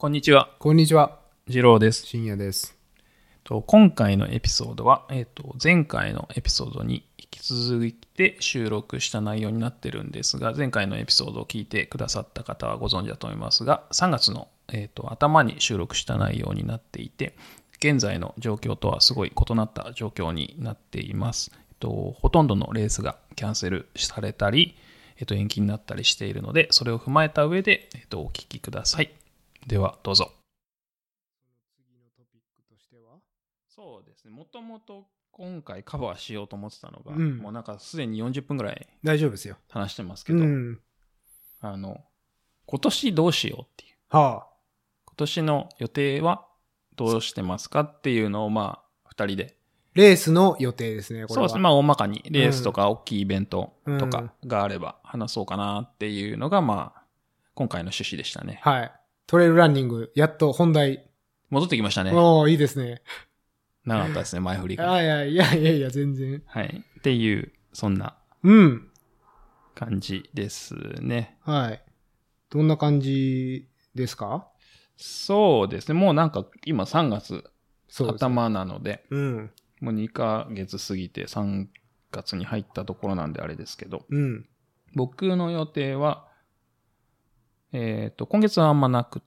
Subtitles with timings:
[0.00, 1.18] こんにちは、こんにちは。
[1.48, 2.06] 次郎です。
[2.06, 2.78] 深夜です。
[3.42, 17.34] と今回のエピソードは、えっと前回のエピソードに引き続いて収録した内容になってるんですが、前回のエピソードを聞いてくださった方はご存知だと思いますが、3月の、えっと頭に収録した内容になっていて、
[17.78, 21.50] 現在の状況とはすごい異なった状況になっています。
[21.52, 24.76] えっと、ほとんどのレースがキャンセルされたり、
[25.16, 29.10] えっと、延期になったりしているので、それを踏まえた上で、えっと、お聞きください。
[29.68, 30.32] では、どうぞ。
[31.76, 33.18] 次のトピックとしては？
[33.68, 34.30] そうですね。
[34.30, 39.58] もともと今回カバーしようと思ってたのが、うんもうなんかすでに40分ぐらい大丈夫ですよ。
[39.68, 40.80] 話してますけど、うん。
[41.60, 42.00] あの、
[42.64, 43.96] 今年どうしようっていう。
[44.08, 44.48] は
[45.04, 46.46] 今年の予定は
[46.96, 49.58] どうしてますかっていうのをまあ、二人で。
[49.92, 51.42] レースの予定ですね、これは。
[51.42, 51.60] そうですね。
[51.60, 57.02] まあ、大まかにレースとか大きいイベントとうんかがあれば話そうかなっていうのがまあ、
[57.52, 58.60] 今回の趣旨でしたね。
[58.62, 58.92] はい。
[59.28, 61.06] トレイルランニング、やっと本題。
[61.50, 62.12] 戻ってきましたね。
[62.14, 63.02] おー、いいですね。
[63.84, 64.90] 長かったですね、前振りが。
[64.90, 66.42] あいやいやいやいや、全然。
[66.46, 66.82] はい。
[66.98, 68.88] っていう、そんなうん。
[69.74, 71.36] 感じですね。
[71.42, 71.82] はい。
[72.48, 74.48] どんな感じですか？
[74.96, 76.00] そうですね。
[76.00, 77.44] もうなんか今3月
[77.88, 78.28] そうです、ね。
[78.30, 79.50] 頭なので、うん。
[79.82, 81.66] もう2ヶ月過ぎて3
[82.12, 84.48] 月に入ったところなんであれですけど、うん。
[84.94, 86.26] 僕の予定は、
[87.70, 89.20] えっ、と、今月はあんまなく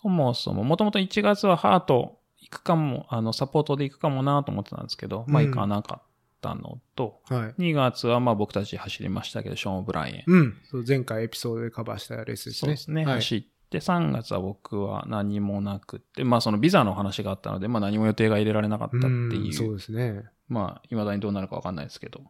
[0.00, 6.06] そもそも、もともと1月はハート行くかも、あの、サポートで行くかもなと思ってたんですけど、まあうん行かなかっ
[6.40, 7.60] たのと、はい。
[7.60, 10.32] 2月はまあ僕たち走りましたけど、ショーン・オブライエン。
[10.32, 10.58] うん。
[10.64, 12.54] そう前回エピソードでカバーしたレースですね。
[12.54, 13.04] そうですね。
[13.04, 13.14] はい。
[13.16, 20.24] 走って、3月は僕は何もなくって、まあそのビザの話があったので、まあ何も予定が入れられなかったってうんいう、そうですね。
[20.48, 22.22] まあ未だにどうなるかわかんないですけど。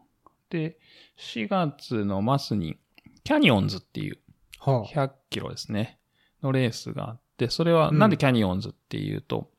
[0.49, 0.77] で、
[1.17, 2.77] 4月の末に、
[3.23, 4.19] キャニオンズっていう
[4.59, 5.97] は100キロですね、
[6.41, 9.49] のレースがあって、それはうんなんでキャニオンズっていうと、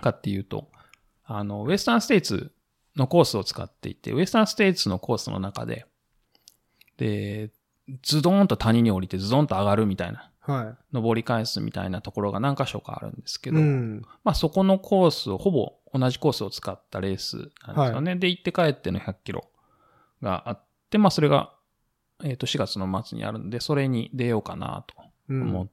[0.00, 0.68] かっていうと、
[1.24, 2.52] あの、ウエスタンステイツ
[2.96, 5.86] のコースを使っていて、ウエスタンステイツのコースの中で、
[6.98, 7.50] で、
[8.02, 10.52] ズドーンと谷に降りてズドンと上がるみたいな、あ。
[10.52, 13.52] は登り返すみたいなところが何箇所かあるんですけい。
[13.52, 14.02] ど、うん。
[14.24, 17.36] まあそこのコースを、ほぼ同じコースを使ったレース
[17.66, 18.16] なんですよね。
[18.16, 19.48] で、行って帰っての100キロ
[20.22, 21.52] があって、まあそれが、
[22.22, 24.94] えっ、と4月の末にあるんで、それに出ようかなと
[25.28, 25.42] うん。
[25.42, 25.68] 思っ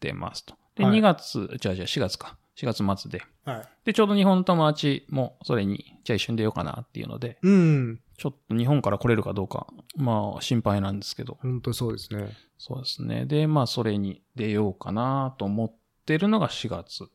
[0.00, 0.54] てますと。
[0.78, 2.38] で、はい2月、じゃあじゃあ4月か。
[2.56, 3.22] 4月末で。
[3.44, 3.68] はい。
[3.84, 8.00] で、ちょうど日本の友達もそれに、じゃあ一緒に出ようかなっていうので、うん。
[8.16, 12.32] ちょっと日本から来れるかどうか、まあ心配なんですけど、本当そうですね。
[12.58, 13.26] そうですね。
[13.26, 15.72] で、まあそれに出ようかなと思っ
[16.04, 17.08] てるのが4月。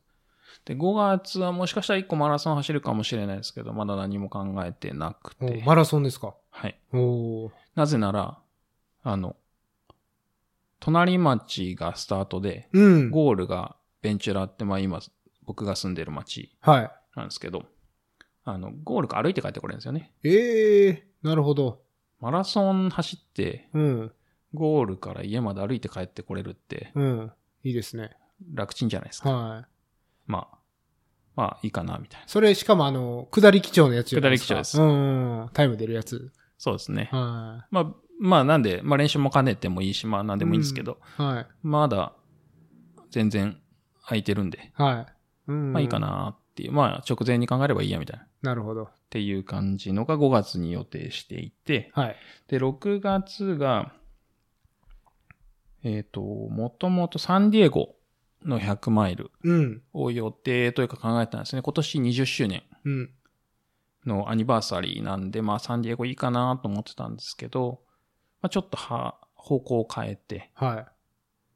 [0.64, 5.60] で、5月はもしかしたら1個マラソン走るかもしれないですけど、まだ何も考えてなくて。
[5.62, 6.34] おマラソンですか？
[6.50, 6.78] はい。
[6.92, 8.38] おーなぜなら、
[9.02, 9.36] あの、
[10.84, 13.10] 隣町がスタートで、うん。
[13.10, 15.00] ゴールがベンチュラって、まあ今、
[15.44, 16.90] 僕が住んでる町はい。
[17.16, 17.64] なんですけど、
[18.44, 20.12] あの、ゴールから歩いて帰ってこれるんですよね。
[20.22, 21.80] ええなるほど。
[22.20, 24.12] マラソン走って、うん。
[24.52, 27.32] ゴールから家まで歩いて帰ってこれるって、うん。
[27.62, 28.10] いいですね。
[28.52, 29.30] 楽ちんじゃないですか。
[29.32, 29.64] はい。
[30.26, 30.58] まあ、
[31.34, 32.28] まあいいかな、みたいな。
[32.28, 34.84] それ、しかもあの、下り基調のやつじゃないですか下り基調ですう
[35.46, 35.50] ん。
[35.54, 36.30] タイム出るやつ。
[36.58, 37.08] そうですね。
[37.10, 37.94] はまあ、
[38.24, 41.22] まあなんで、まあ練習も兼ねてもいいし、まあなんでもいいんですけど、い。
[41.22, 41.46] はい。
[41.62, 42.14] まだ
[43.10, 43.60] 全然
[44.02, 45.06] 空いてるんで、は
[45.46, 45.50] い。
[45.50, 45.72] うん。
[45.74, 45.98] まあいいか。
[45.98, 48.24] なっていう、まあ直前に考えればいいやみたいな。
[48.24, 48.88] っなるほど。
[49.10, 52.16] ていう感じのが5月に予定していて、はい。
[52.48, 53.92] で、6月が、
[55.82, 57.94] えっ、と、もともとサンディエゴ
[58.42, 59.82] の100マイルうん。
[59.92, 61.60] を予定というか考えてたんですね。
[61.60, 63.10] 今年20周年うん。
[64.06, 67.83] のアニバーサリーなんで、まあサンディエゴいいかなと思ってたんですけど、
[68.44, 70.86] まあちょっとは方向を変えて、はい。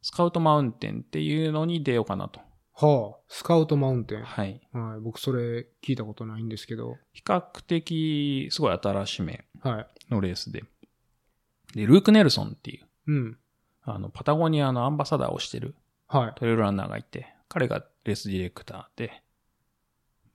[0.00, 2.40] スカウトマウンテンっていうのに出ようかなと。
[2.72, 3.20] はあ。
[3.28, 4.22] スカウトマウンテン。
[4.22, 4.66] はい。
[4.72, 5.00] はい。
[5.00, 6.96] 僕、それ聞いたことないんですけど。
[7.12, 9.86] 比較的、すごい新しめはい。
[10.10, 10.64] のレースで。
[11.74, 13.38] で、ルーク・ネルソンっていう、うん。
[13.82, 15.74] あの、パタゴニアのアンバサダーをしてる
[16.06, 16.32] はい。
[16.36, 19.22] トレイルランナーがいて、彼がレースディレクターで、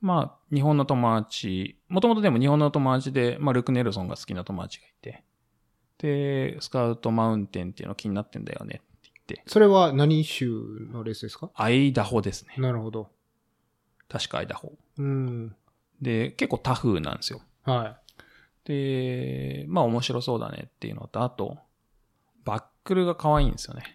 [0.01, 5.23] まあ、日本の友達、もともとでも日本の友達で、まあ、ルーク・ネルソンが好きな友達がいて、
[5.97, 10.49] で、スカウトマウンテンっていうの気になってんだよねって言って、それは何州
[10.91, 11.49] のレースですか？
[11.55, 12.55] アイダホですね。
[12.57, 13.09] なるほど。
[14.09, 14.73] 確かアイダホ。
[14.97, 15.55] うん。
[16.01, 17.41] で、結構タフなんですよ。
[17.63, 17.97] は
[18.65, 21.57] で、まあ面白そうだねっていうのと、あと、
[22.43, 23.83] バックルが可愛いんですよね。
[23.87, 23.91] い。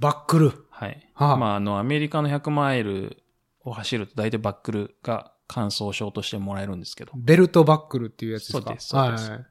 [0.00, 0.66] バックル？
[0.70, 1.08] はい。
[1.14, 3.22] はあまああの、アメリカの100マイル
[3.60, 8.62] を走ると大体バックルが感想賞としてもらえるんですけど、ベルトバックルっていうやつですか？
[8.62, 9.38] そうですそうですはい。
[9.38, 9.48] まあ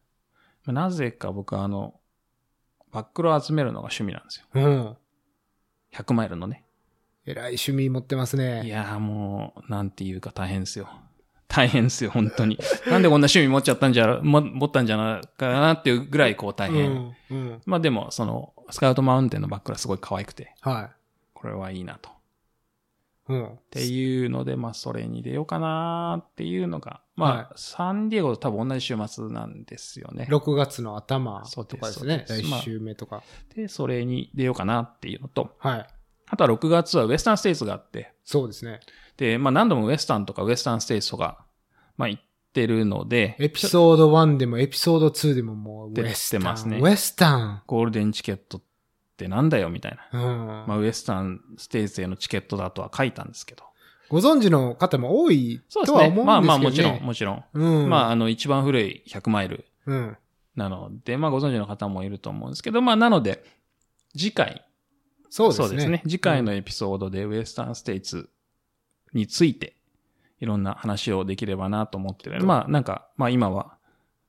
[0.71, 1.99] なぜか僕はあの、
[2.91, 4.45] バックルを集めるのが趣味なんですよ。
[4.53, 4.97] うん。
[5.93, 6.63] 100マイルのね。
[7.25, 8.67] えらい趣味持ってますいね。
[8.67, 10.89] やーもう、なんていうか大変ですよ。
[11.47, 12.57] 大変ですよ、本当に。
[12.89, 16.91] なんでこんな趣味持っちゃったんじゃ、も持ったんじゃないかなっていうぐらいこう大変。
[16.91, 17.15] うん。
[17.29, 17.61] うん。
[17.65, 20.91] まあでも、その、スカウトマウンテンのバックがすごい可愛くて、は
[21.33, 22.09] これはいいなと。
[23.29, 23.33] い。
[23.33, 23.47] うん。
[23.53, 30.27] っていうので、まあ、それに出ようかなっていうのが、まあ、はいサンディエゴと多分同じ週末なんですよね。
[30.29, 32.25] 6月の頭とかですね。
[32.27, 33.23] そうです第1週目とか。
[33.55, 35.87] で、それに出ようかなっていうのと、はい。
[36.27, 38.79] あとは6月はウエスタンステイツがあって、そうですね。
[39.17, 41.45] で、まあ何度もウエスタンとかウエスタンステイツとか、
[41.97, 42.23] まあ行っ
[42.53, 46.39] てるので、エピソード1でもエピソード2でももうウ出エスタン。
[46.39, 47.61] てますねウエスタン。
[47.67, 48.61] ゴールデンチケットっ
[49.17, 50.19] てなんだよみたいな。
[50.19, 50.67] うん。
[50.67, 53.65] まあウエスタンステイツへのチケットだとは書いたんですけど。
[54.09, 55.97] ご存知の方も多いそうですね。
[55.97, 56.25] とは思うんですけどね。
[56.25, 57.43] まあまあもちろん、もちろん。
[57.53, 57.89] うん。
[57.89, 60.17] まああの一番古い100マイルうん。
[60.55, 63.43] なので、まあご存知の方もいると思うんですけど、まあなので、
[64.15, 64.65] 次回、
[65.29, 66.03] そうですね。
[66.03, 68.29] 次回のエピソードでウエスタンステイツ
[69.13, 69.75] について、
[70.39, 73.77] いろんな話をできればなと思ってるまあなんか、まあ今は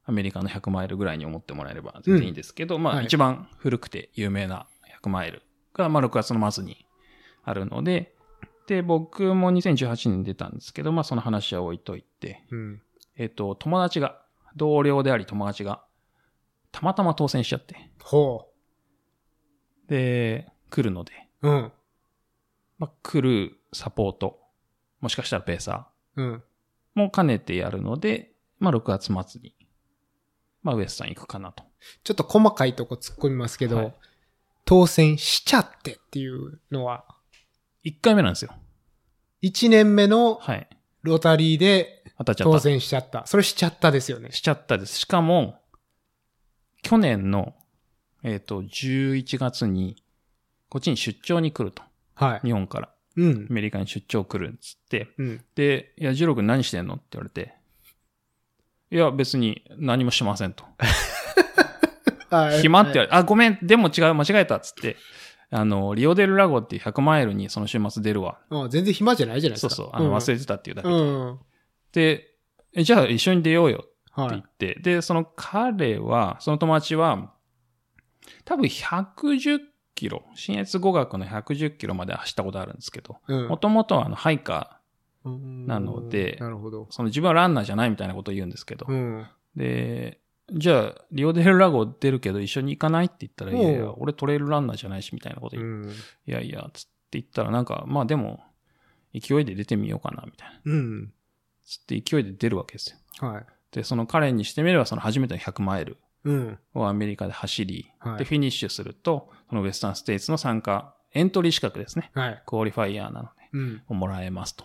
[0.07, 4.67] アメリカの100マイルぐらいに思ってもらえれば全然いいんですけど、まあはい一番古くて有名な
[5.03, 5.43] 100マイル
[5.75, 6.87] が、まあ6月の末に
[7.43, 8.14] あるので、
[8.67, 12.83] で、僕も2018年に出たんですけど、まあその話は置いといて、うん。
[13.17, 14.21] えっと、友達が、
[14.57, 15.85] 同僚であり友達が、
[16.73, 18.49] たまたま当選しちゃって、ほ
[19.89, 21.13] で、来るので、
[21.43, 21.49] う。
[21.49, 21.73] うん。
[22.79, 24.41] まあ、来るサポート、
[25.01, 26.35] もしかしたらペーサうん。
[26.37, 26.41] ー
[26.95, 28.83] も兼ねてやるので、まあ、6
[29.13, 29.55] 月末に、
[30.63, 31.65] まあ、ウエスタン行くかなと。
[32.03, 33.95] ちょっと細かいとこ突っ込みますけど、はい
[34.65, 37.05] 当選しちゃってっていうのは、
[37.85, 38.53] 1回目なんですよ。
[39.43, 40.69] 1年目のはい。
[41.03, 42.53] ロタリーで当たっちゃった。
[42.53, 43.27] 当選しちゃった。
[43.27, 44.33] それしちゃったですよね。
[44.33, 44.99] しちゃったです。
[45.01, 45.61] しかも、
[46.83, 47.55] 去年の、
[48.23, 50.03] えっ、と、11月に、
[50.71, 51.83] こっちに出張に来ると。
[52.15, 52.47] はい。
[52.47, 52.89] 日本から。
[53.17, 53.53] うんア。
[53.53, 55.09] メリカに出張来るんつって。
[55.19, 55.45] うん。
[55.55, 57.55] で、いや、ジロー君何してんのって言われて。
[58.91, 60.65] いや、別に何もしませんと。
[62.31, 64.97] はい暇って言われて、あ、ごめん、でも違う、間違えたっつって、
[65.51, 68.39] あの、リオデルラゴっていう100マイルにその週末出るわ。
[68.51, 69.75] あ全然暇じゃないじゃないですか。
[69.75, 70.95] そうそう、あの、忘れてたっていうだけで。
[70.95, 71.39] うん。
[71.93, 72.31] で、
[72.75, 74.31] えじゃあ一緒に出ようよってはい。
[74.31, 77.33] 言って、で、その彼は、その友達は、
[78.45, 79.61] 多分110
[79.95, 84.81] キロ、新越語学の110キロまで走ったことあるんですけど、うんもともとはあの、ハイカ
[85.25, 86.87] うんなのでなるほどー、。
[86.91, 89.27] その自分はランナーじゃないみたいなことを言うんですけど、うん。
[89.57, 90.21] で、
[90.53, 95.93] じゃあ、リオデルラゴ出るけど一緒に行かないって言ったら、いやいや、俺トレイルランナーじゃないし、みたいなことう言って、ん。
[95.93, 95.95] い
[96.27, 98.45] やいや、つって言ったら、なんか、まあでも、
[99.15, 100.61] 勢いで出てみようかな、みたいな。
[100.65, 101.13] うん。
[101.65, 103.29] つって勢いで出るわけですよ。
[103.29, 103.47] はい。
[103.73, 106.59] で、その彼にしてみれば、その初めての100マイルうん。
[106.75, 112.11] をアメリカで走り、はいで、フィニッシュすると、そのウェスタンステイツの参加、エントリー資格ですね。
[112.15, 112.43] はい。
[112.45, 113.83] クオリファイヤーなので、うん。
[113.89, 114.65] をもらえますと。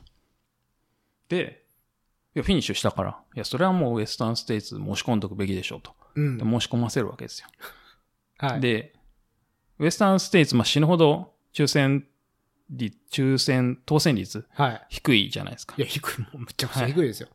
[1.30, 1.66] で、
[2.36, 5.94] いや、フィニッシュしたから、いや、それはもうウェスタンステイツ申し込んどくべきでしょうと。
[6.16, 6.44] うんで。
[6.44, 7.48] 申し込ませるわけですよ。
[8.38, 8.62] はい。
[8.62, 8.94] で、
[9.80, 12.06] ウエスタンステイツ、まあ、死ぬほど抽選
[12.70, 14.86] 率、抽選、当選率はい。
[14.90, 15.82] 低いじゃないですかい。
[15.82, 16.22] や、低い。
[16.22, 17.30] もうむちゃくちゃ低いですよ。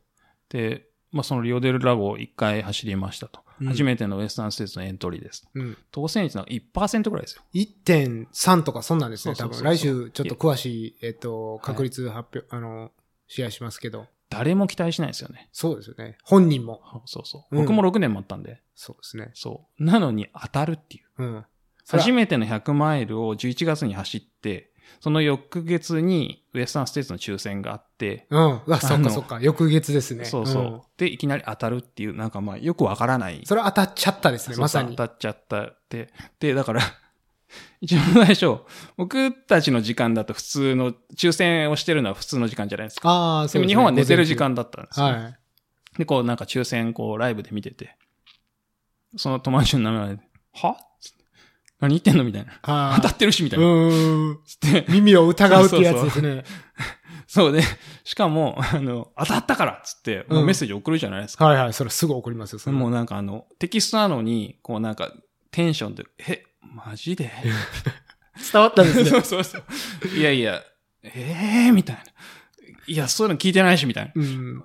[0.49, 3.39] で、まあ、そのリオデルラゴを1回走りましたと。
[3.39, 5.47] うん初めてのウエスタンステイツのエントリーです。
[5.53, 5.77] うん。
[5.89, 7.41] 当選率なんか1%ぐらいですよ。
[7.53, 9.63] 1.3とかそんなんですね、多分。
[9.63, 12.91] 来週ちょっと詳しい、えっと、確率発表、あの、
[13.27, 14.07] シェアしますけど。
[14.29, 15.49] 誰も期待しないですよね。
[15.51, 16.17] そうですよね。
[16.23, 16.81] 本人も。
[17.05, 17.55] そうそう。
[17.55, 18.61] うん僕も6年もあったんで。
[18.75, 19.31] そうですね。
[19.33, 19.83] そう。
[19.83, 21.23] なのに当たるっていう。
[21.23, 21.45] うん。
[21.87, 28.61] 初めての100マイルを11月に走って、その翌月にウエスタンステイツの抽選があって、うん。
[28.65, 29.39] うわ、そっかそっか。
[29.41, 30.25] 翌月ですね。
[30.25, 30.63] そうそう。
[30.63, 33.41] んで、いきなり当たるっていう、なんかまあよくわからない。
[33.45, 34.95] それは当たっちゃったですね、まさに。
[34.95, 36.09] 当たっちゃったって。
[36.39, 36.81] で、だから、
[37.85, 38.57] 一番最初、
[38.97, 43.09] 僕たちの時間だと普通の、抽選をしてるのは普通の時間じゃないですか。
[43.09, 43.67] ああ、でそうですね。
[43.67, 45.37] も日本は寝てる時間だったんですよ、はい。
[45.97, 47.95] で、こうなんか抽選こうライブで見てて、
[49.15, 50.21] その友達の名前で、
[50.53, 50.77] は？
[51.79, 52.53] 何言ってんのみたいな。
[52.63, 53.69] あ当たってるし、みたういな。
[53.69, 54.39] ーん。
[54.45, 56.43] つって、耳を疑うってやつですね。
[57.27, 57.61] そうで、
[58.03, 61.45] しかも、あの、当たったからっつって、もうメッセージ送るじゃないですか。
[61.45, 61.73] はいはい。
[61.73, 65.11] それすぐ送りますよ、それもうなんかあの、テキストなのに、こうなんか、
[65.51, 66.43] テンションで、え、
[66.73, 67.31] マジで？
[68.51, 69.09] 伝わったんですね。
[69.09, 69.63] そ うそうそう。
[70.17, 70.61] いやいや、
[71.03, 72.03] ええー、みたいな。
[72.87, 74.09] いや、そういうの聞いてないし、みたいな。
[74.09, 74.63] っうん。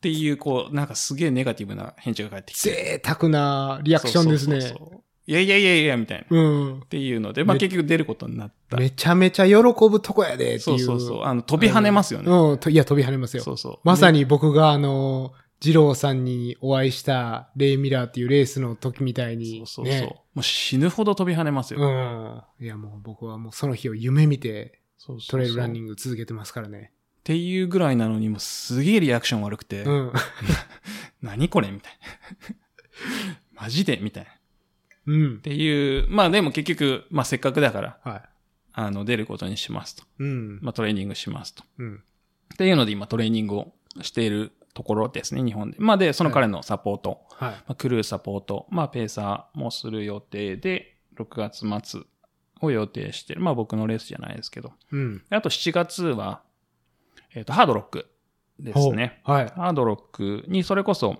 [0.00, 2.70] ていう、こう、なんかすげえネガティブな返事が返ってきて。
[2.70, 4.60] 贅沢なリアクションですね。
[4.60, 6.24] そうそうそうそういやいやいやいや、みたいな。
[6.24, 6.82] っうん。
[6.88, 8.78] ていうので、まあめ結局出ることになった。
[8.78, 9.54] めちゃめちゃ喜
[9.90, 10.60] ぶとこやでっていう。
[10.60, 11.24] そうそうそう。
[11.24, 12.30] あの、飛び跳ねますよね。
[12.30, 12.70] うんと。
[12.70, 13.42] いや、飛び跳ねますよ。
[13.42, 13.78] そうそう。
[13.84, 14.20] まさに。
[14.20, 19.58] に僕があの、二郎さんにお会いしたレイ・ミラーっていうレースの時みたいに。
[19.58, 19.94] そうそうそう。
[19.94, 21.80] ねもう死ぬほど飛び跳ねますよ。
[21.80, 22.64] うん。
[22.64, 24.80] いやもう僕はもうその日を夢見て
[25.28, 26.92] トレイルランニング続けてますからね。
[26.92, 30.12] っていうぐらいなのに、もうすげえリアクション悪くて、うん。
[31.20, 31.92] 何これみたい
[33.52, 33.62] な。
[33.62, 34.30] マジでみたいな。
[34.30, 34.34] っ
[35.06, 35.40] うん。
[35.40, 38.22] ていう、まあでも結局、まあせっかくだから、はい。
[38.72, 40.04] あの、出ることにしますと。
[40.20, 40.60] うん。
[40.62, 41.64] まあトレーニングしますと。
[41.78, 42.02] うん。
[42.54, 45.76] っていうので今トレーニングをしているところですね、日本で。
[45.80, 47.50] まあで、その彼のサポート、はい。
[47.50, 52.02] まあ、クルーサポート、まあペーサーもする予定で、6月末
[52.60, 53.40] を予定してる。
[53.40, 54.72] まあ僕のレースじゃないですけど。
[54.92, 55.22] うん。
[55.30, 56.42] あと7月は、
[57.34, 58.06] えっ、と、ハードロック
[58.58, 59.20] ですね。
[59.24, 59.48] はい。
[59.48, 61.18] ハードロックにそれこそ、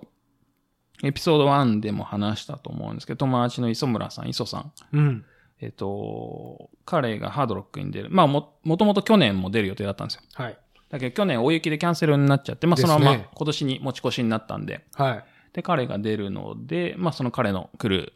[1.03, 4.73] エピソード1でも話したと思うんですけど、友達の磯村さん、磯さん。
[4.91, 5.25] うん。
[5.61, 8.09] えっ、と、彼がハードロックに出る。
[8.09, 10.21] まあも、もともと去年も出る予定だったんですよ。
[10.33, 10.57] はい。
[10.89, 15.25] だけど去年大雪でキャンセルになっちゃって、まあそのまま今年に持ち越しになったんで、はい。
[15.53, 18.13] で、彼が出るので、まあその彼のクル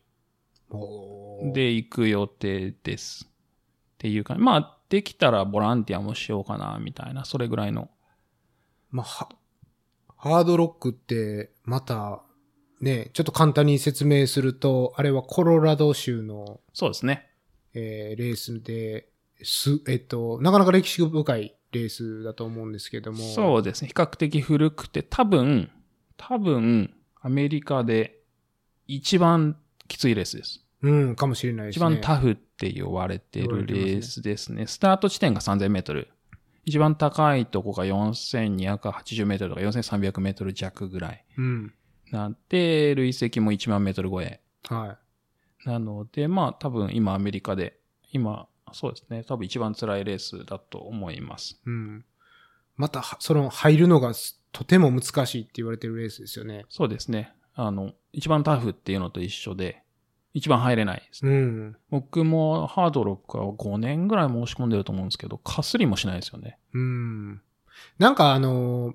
[0.70, 3.26] おーで行く予定です。
[3.26, 3.28] っ
[3.98, 7.90] ていうか、まあできたらボランティアもしようかな、みたいな、それぐらいの。
[8.92, 9.30] まあ、は、
[10.18, 12.22] ハードロックって、また、
[12.80, 17.30] ね、ちょっと簡単に説明すると、あれはコロラド州の、そうですね。
[17.74, 19.10] えーレースで、
[19.42, 23.18] す、えっと、なかなか歴史深いレースだと思うんですけども。
[23.18, 23.90] そうですね。
[23.90, 25.70] 比較的古くて、多分、
[26.16, 28.20] 多分、アメリカで
[28.88, 30.66] 一番きついレースです。
[30.82, 31.86] うん、かもしれないですね。
[31.86, 34.68] 一番タフって言われてるレースですね。
[34.68, 36.10] スタート地点が3000メートル。
[36.66, 41.26] 一番高いとこが4280メートルとか4300メートル弱ぐらい。
[41.38, 41.74] うん。
[42.12, 44.40] なんで、累積も1万メートル超え。
[44.70, 44.98] は
[45.66, 47.80] なので、まあ多分今アメリカで、
[48.12, 49.24] 今、そうですね。
[49.24, 51.54] 多分一番辛いレースだと思います。
[51.54, 51.58] い。
[51.68, 52.06] うん。
[52.76, 56.66] また、はその、入るのがすとても難しいって言われてるレースですよね。
[56.70, 57.34] そうですね。
[57.56, 59.84] あの、一番タフっていうのと一緒で、
[60.34, 61.32] 一番入れないですね。
[61.32, 61.78] うん。
[61.90, 66.58] 僕もハードロックは5年ぐらい申し込んでると思うんですけど、かすりもしないですよね。
[66.74, 67.42] うん。
[67.98, 68.94] なんかあの、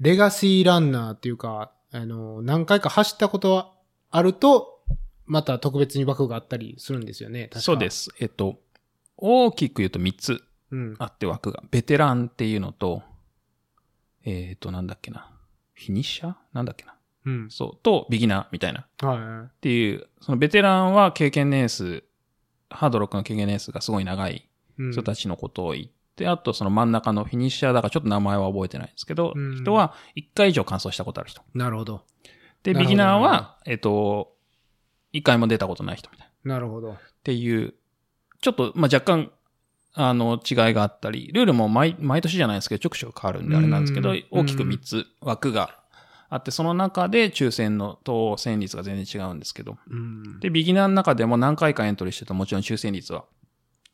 [0.00, 3.72] レガシーランナーっていうか、あの、何回か走ったことは
[4.10, 4.80] あると、
[5.26, 7.44] また特別に枠があったりするんですよね。
[7.44, 7.90] 確かそうで。
[7.90, 8.10] す。
[8.18, 8.60] えっと、
[9.18, 10.96] 大きく言うと3つうん。
[10.98, 11.62] あって枠が。
[11.70, 13.02] ベテランっていうのと、
[14.24, 15.30] えっ、と、なんだっけな。
[15.74, 16.34] フィニッシャー？
[16.52, 16.94] なんだっけな。
[17.24, 17.50] うん。
[17.50, 17.82] そう。
[17.82, 18.86] と、ビギナーみたいな。
[19.00, 22.04] はっていう、そのベテランは経験年数、
[22.70, 24.42] ハードロックの経験年数がすごい長いい。
[24.78, 31.42] うん人たちのことを言って、あとその真ん中のフィニッシャーだからちょっと名前は覚えてないんですけど、うん人は1回以上完走したことある人。
[31.54, 32.02] なるほど。
[32.62, 34.36] で、ビギナーは、えっと、
[35.14, 36.30] 1回も出たことない人みたいな。
[36.30, 36.96] っなるほど。
[37.24, 37.74] ていう、
[38.40, 39.30] ちょっと、まあ、若干、
[39.94, 45.78] あの、違いがあったり、ルールも毎、毎年じゃないですけど、ちょくちょく変わるんであれなんですけどうん、大きく3つ枠が
[46.28, 50.40] あって、その中で抽選の当選率が全然違うんですけど、うん。
[50.40, 53.24] で、ビギナーの中でも何回かエントリーしてるともちろん抽選率は、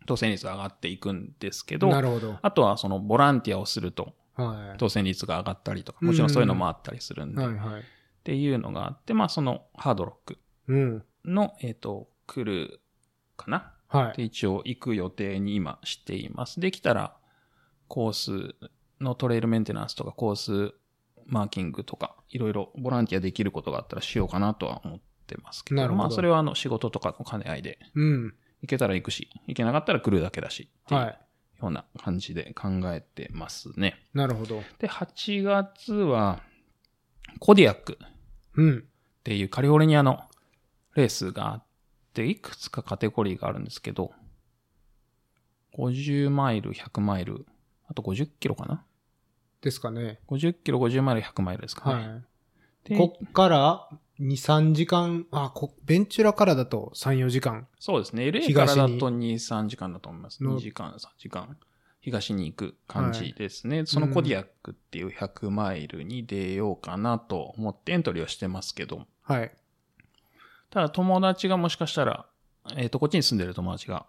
[0.06, 2.38] 当選率は上がっていくんですけど、なるほど。
[2.42, 7.34] あとはそのボランティアをするとは当選率が上がったりとか、もちろんそういうのもあったりするんい。
[7.34, 7.82] で、っはいはい。
[8.24, 11.04] ていうのがあって、まあそのハードロックうん。
[11.24, 12.80] の、えっ、と、来る
[13.36, 14.16] かなはい。
[14.16, 16.60] で一応行く予定に今しています。
[16.60, 17.16] できたら、
[17.88, 18.54] コース
[19.00, 20.74] のトレイルメンテナンスとかコース
[21.26, 28.34] マーキングとか、いろいろボランティアできることがあったらしようかなとは思ってますけど、なるほどまあそれはあの仕事とかの兼ね合いで、うん。
[28.62, 31.18] 行けたら行くし、行けなかったら来るだけだし、っていうはい。
[31.62, 33.96] ような感じで考えてますね。
[34.12, 34.62] なるほど。
[34.78, 36.40] で、8月は、
[37.40, 38.08] コディアックっ
[38.56, 38.84] うん。
[39.22, 40.20] ていうカリフォルニアの
[40.94, 41.63] レースがあっ
[42.14, 44.12] て、いくつかカテゴリーがあるんですけど、
[45.76, 47.44] 50マイル、100マイル、
[47.86, 48.84] あと50キロかな？
[49.60, 50.20] ですかね。
[50.28, 52.08] ?50 キロ、50マイル、100マイルですかね。
[52.08, 52.24] はい。
[52.84, 53.88] でこっから
[54.20, 57.66] 2、3時間、あ、こ、ベンチュラからだと3、4時間。
[57.80, 58.24] そうですね。
[58.24, 60.44] LA からだと2、3時間だと思います。
[60.44, 61.56] の2時間、3時間。
[62.00, 63.86] 東に行く感じですね。
[63.86, 69.50] そのコディアックっていう100マイルに出ようかなと思ってエントリーをしてますけど、はい。
[70.74, 72.26] ただ友達がもしかしたら、
[72.76, 74.06] えっ、と、こっちに住んでる友達が、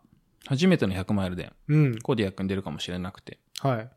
[0.47, 1.99] 初めての100マイルでうん。
[1.99, 3.89] コディアックに出るかもしれなくて、はい。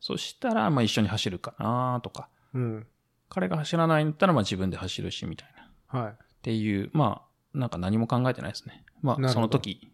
[0.00, 2.86] そしたら、まあ一緒に走るかなとか、うん。
[3.28, 6.00] 彼が走らないんだったら、まあ自分で走るし、みたいな。
[6.00, 6.14] っはい。
[6.42, 7.22] ていう、ま
[7.54, 8.84] あ、なんか何も考えてないですね。
[9.00, 9.90] まあ、その時、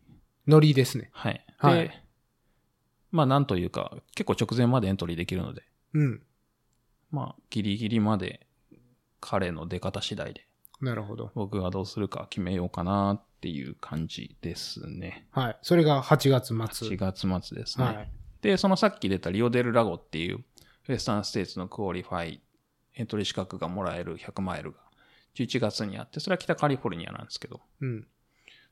[0.47, 1.09] ノリですね。
[1.13, 1.35] はい。
[1.35, 2.05] で、はい
[3.11, 5.63] まあなんというか、結構直前までエントリーできるので、
[5.95, 6.23] うん。
[7.11, 8.47] まあ、ギリギリまで
[9.19, 10.47] 彼の出方次第で、
[10.81, 11.31] なるほど。
[11.35, 15.27] 僕がどうするか決めようかなっていう感じですね。
[15.33, 15.59] はい。
[15.63, 16.57] それが8月末。
[16.57, 17.85] 8月末ですね。
[17.85, 18.11] はい。
[18.43, 20.45] で、そのさっき出たリオデルラゴっていう、
[20.89, 22.41] ウェスタンステーツのクオリファイ、
[22.95, 24.79] エントリー資格がもらえる100マイルが
[25.35, 28.07] 11月にあって、それは北カリフォルニアなんですけど、うん。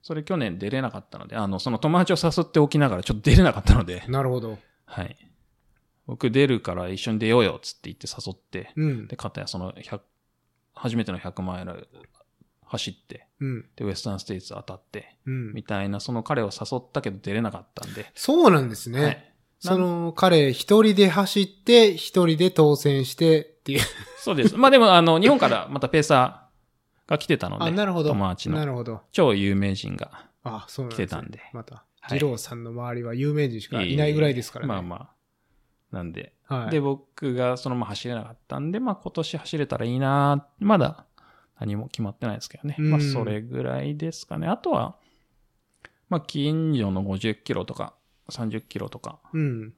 [0.02, 4.58] それ去年出れなかったので、あの、その友達を誘っておきながらちょっと出れなかったので、なるほど。
[4.84, 5.16] はい。
[6.06, 9.16] 僕出るから一緒に出ようよっつって言って誘って、うんで、。
[9.16, 10.00] 片やその100、
[10.76, 11.88] 初めての100マイル
[12.64, 13.64] 走って、うん。
[13.76, 15.62] で、ウエスタンステイツ当たって、うんみ。
[15.64, 19.04] たいな、その彼を誘ったけど出れなかったんで、そうなんですね。
[19.04, 19.32] はい。
[19.58, 23.80] その、彼一人で走って、一人で当選してっていう。
[24.18, 24.56] そうです。
[24.56, 28.10] まあでも、あの、日本からまたペーサーが来てたので、あ、なるほど。
[28.10, 29.02] 友達のなるほど。
[29.12, 31.40] 超有名人があ、そうなん来でんで。
[31.52, 31.76] また。
[31.76, 34.68] はい二郎さんの周りは有名人しかいないぐらいですからね。
[34.68, 35.10] まあまあ。
[35.92, 36.70] なんで、はい。
[36.70, 41.06] で、僕がそのまま走れなかったんで、まあ今年走れたらいいなまだ
[41.58, 42.76] 何も決まってないですけどね。
[42.78, 44.46] うんまあそれぐらいですかね。
[44.46, 44.96] あとは、
[46.08, 47.94] まあ近所の50キロとか
[48.30, 49.74] 30キロとかうん。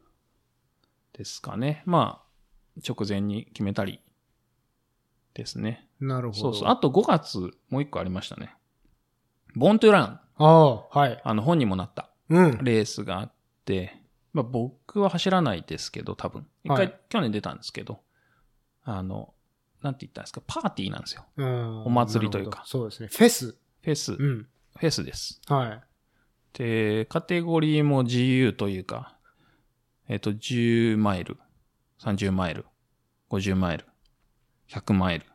[1.13, 1.83] ですかね。
[1.87, 4.01] まあ直前に決めたり
[5.35, 5.89] ですね。
[6.01, 6.41] なるほど。
[6.41, 6.69] そうそう。
[6.69, 7.39] あと5月
[7.71, 8.55] もう一個ありましたね。
[9.55, 10.21] ボーントゥラン。
[10.37, 11.21] ああ、はい。
[11.25, 12.59] あの本にもなったうん。
[12.63, 13.33] レースがあっ
[13.65, 13.98] て、
[14.39, 16.47] まあ僕は走らないですけど、多分。
[16.63, 18.01] 一回、はい去年出たんですけど、
[18.85, 19.35] あの、
[19.83, 21.25] なんて言ったんですか、パーティーなんですよ。
[21.37, 23.09] うんお祭りというかそうですね。
[23.09, 23.47] フェス。
[23.83, 24.49] フェス、フうん。
[24.81, 25.41] ェスです。
[25.49, 25.83] はい。
[26.53, 29.17] で、カテゴリーも自由というか、
[30.09, 31.39] えっ、と、10マイル、
[32.01, 32.65] 30マイル、
[33.31, 33.87] 50マイル、
[34.69, 35.27] 100マイル、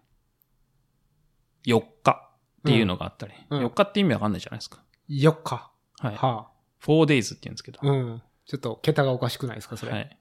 [1.65, 4.83] 4日っていうのがあったり、うんうん4日って意味わかんないじゃないですか。
[5.09, 5.71] 4日。
[5.99, 6.15] はい。
[6.15, 6.47] は
[6.81, 7.79] 4days って言うんですけど。
[7.81, 7.87] あ。
[7.87, 8.21] うん。
[8.45, 9.91] ちょっと、桁がおかしくないですか、それ？
[9.91, 10.17] はい。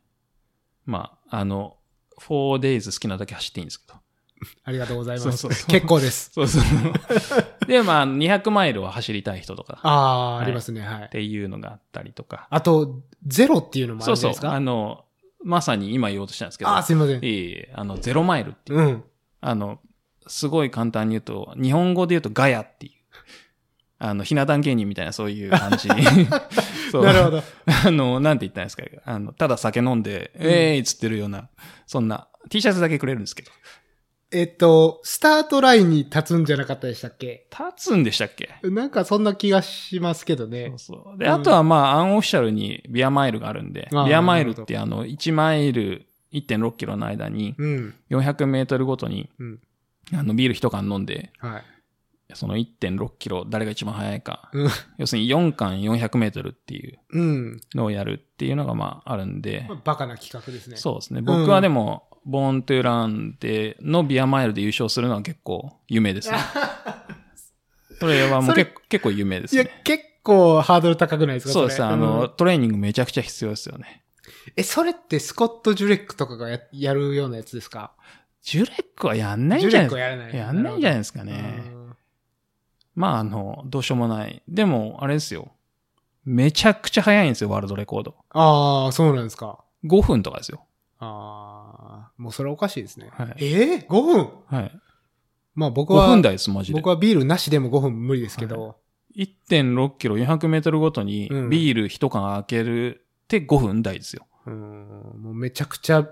[0.85, 1.77] まあ、あの、
[2.21, 3.99] 4days 好きなだけ走っていいんですけど。
[4.65, 5.25] ありがとうございます。
[5.25, 6.31] そうそうそう結構です。
[6.33, 6.63] そうそう。
[7.67, 10.81] で、まあ、200マイルは走りたい人とかああ、はいありますね。
[10.81, 11.09] はいっ。
[11.11, 12.49] ていうのがあったりとか。
[12.51, 14.53] あと、ゼロっていうのもあそうそうるじゃないです。
[14.53, 14.53] か？
[14.55, 15.05] あの、
[15.45, 16.71] まさに今言おうとしたんですけど。
[16.71, 17.25] ああ、すいません。
[17.25, 18.79] いえいえ、あの、ゼロマイルっていう。
[18.79, 19.05] うん。
[19.41, 19.81] あの、
[20.27, 23.02] すごい簡単に言うと、日本語で言うとガヤっていう。
[24.05, 25.89] あの、ひな壇芸人みたいなそういう感じ。
[26.91, 27.43] そうなるほど。
[27.87, 28.83] あの、なんて言ったんですか？
[29.05, 31.49] あの、ただ酒飲んで、うんえーいっつってるような、
[31.87, 33.51] そんな、T シャツだけくれるんですけど。
[34.35, 37.47] えっと、スタートラインに立つんじゃなかったでしたっけ？
[37.51, 38.49] 立つんでしたっけ？
[38.65, 40.97] なんかそんな気がしますけどねそう。
[41.05, 41.19] そう。
[41.19, 47.95] で、うんあとはまあ、アンオフィシャルにビアマイルがあるんで、ビアマイルってあの、1マイル1.6キロの間に、うん。
[48.11, 49.61] 400メートルごとに、うん。
[50.15, 51.63] あの、ビール一缶飲んで、はい。
[52.35, 54.69] その1.6キロ、誰が一番速いか、うん。
[54.99, 57.61] 要するに4缶400メートルっていううん。
[57.75, 60.77] のをやるっていうのがまあ、あるんで、まあバカな企画ですね。
[60.77, 61.21] そうですね。
[61.23, 66.37] 僕はでも、ボーントゥーランで、のビアマイルで優勝するのは結構夢ですね。
[67.99, 69.81] それはもそうれ結構結構夢ですいや、ね。
[69.85, 71.79] 結構ハードル高くないですかそうです。
[71.79, 71.85] れ？
[71.85, 74.05] あの、うんトレーニングめちゃくちゃ必要ですよね。
[74.57, 77.93] え、それってスコット・ジュレックとかがややるようなやつですか？
[78.43, 79.97] ジュレックはやんないんじゃないですか？
[80.01, 80.37] レックはやらない。
[80.37, 81.63] やんないんじゃないですかかね。
[82.95, 84.43] まあ、あの、どうしようもない。
[84.49, 85.53] でも、あれですよ。
[86.25, 88.15] めちゃくちゃ速いんですよ、ワールドレコード。
[88.31, 89.65] ああ、そうなんですか。
[89.85, 90.65] 5分とかですよ。
[90.99, 93.11] ああ、もうそれおかしいですね。
[93.13, 94.29] はいええ ?5 分？
[94.47, 94.65] はい。
[94.65, 94.71] 5
[95.55, 96.79] まあ僕は、分台です、マジで。
[96.79, 98.77] 僕はビールなしでも5分無理ですけど、
[99.17, 104.27] 1.6キロ400メートルごとにうんビール1缶開けるって5分台ですよ。
[104.47, 106.09] うん、もうめちゃくちゃ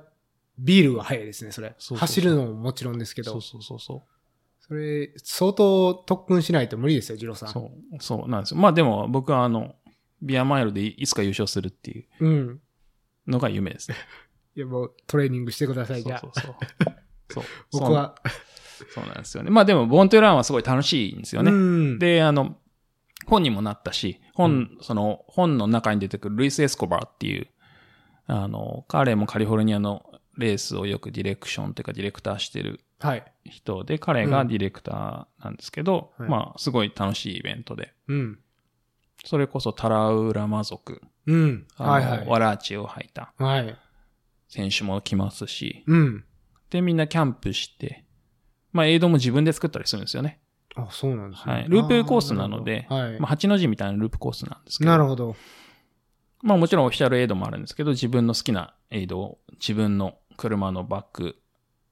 [0.58, 1.68] ビールが早いですね、それ。
[1.68, 4.02] そうそうそう走るのももちろんですけど、そうそうそうそう。
[4.70, 7.48] それ、相当特訓しないと無理ですよ、ジローさん。
[7.48, 8.60] そう、そうなんですよ。
[8.60, 9.74] まあでも僕はあの、
[10.22, 12.60] ビアマイルでいつか優勝するっていううん。
[13.26, 13.96] のが夢ですね。
[14.54, 16.20] いや、もうトレーニングしてください、じゃあ。
[16.20, 16.94] そうそうそう。
[17.32, 17.44] そう。
[17.82, 18.14] 僕は。
[18.78, 18.88] そう。
[18.94, 19.50] そうなんですよね。
[19.50, 21.50] まあでも、ボーントゥーランはすごい楽しいんですよね。
[21.50, 21.98] うん。
[21.98, 22.56] で、あの、
[23.26, 27.48] 本にもなったし、本、その、本の中に出てくるルイス・エスコバーっていう、
[28.26, 30.04] あの、彼もカリフォルニアの
[30.38, 33.32] レースをよくディレクションというかディレクターしてるはい。
[33.44, 38.38] 人で、彼がディレクターなんですけど、はいまあ、すごい楽しいイベントで、うん。
[39.24, 41.66] それこそタラウラマ族、うん。
[41.76, 42.26] はいはい。
[42.26, 43.76] ワラーチを履いたはい。
[44.48, 46.24] 選手も来ますし、うん。
[46.70, 48.04] で、みんなキャンプして、
[48.72, 50.40] まあ、エイドも自分で作ったりするんですよね。
[50.76, 51.52] あ、そうなんですね。
[51.52, 51.68] はい。
[51.68, 53.20] ループコースなので、はい。
[53.20, 55.36] まあ、8の字みたいなループコースなんですけど、なるほど。
[56.42, 61.34] まあもちろんオフィシャルエイドもあるんですけど、自分の好きなエイドを自分の車のバッグうん。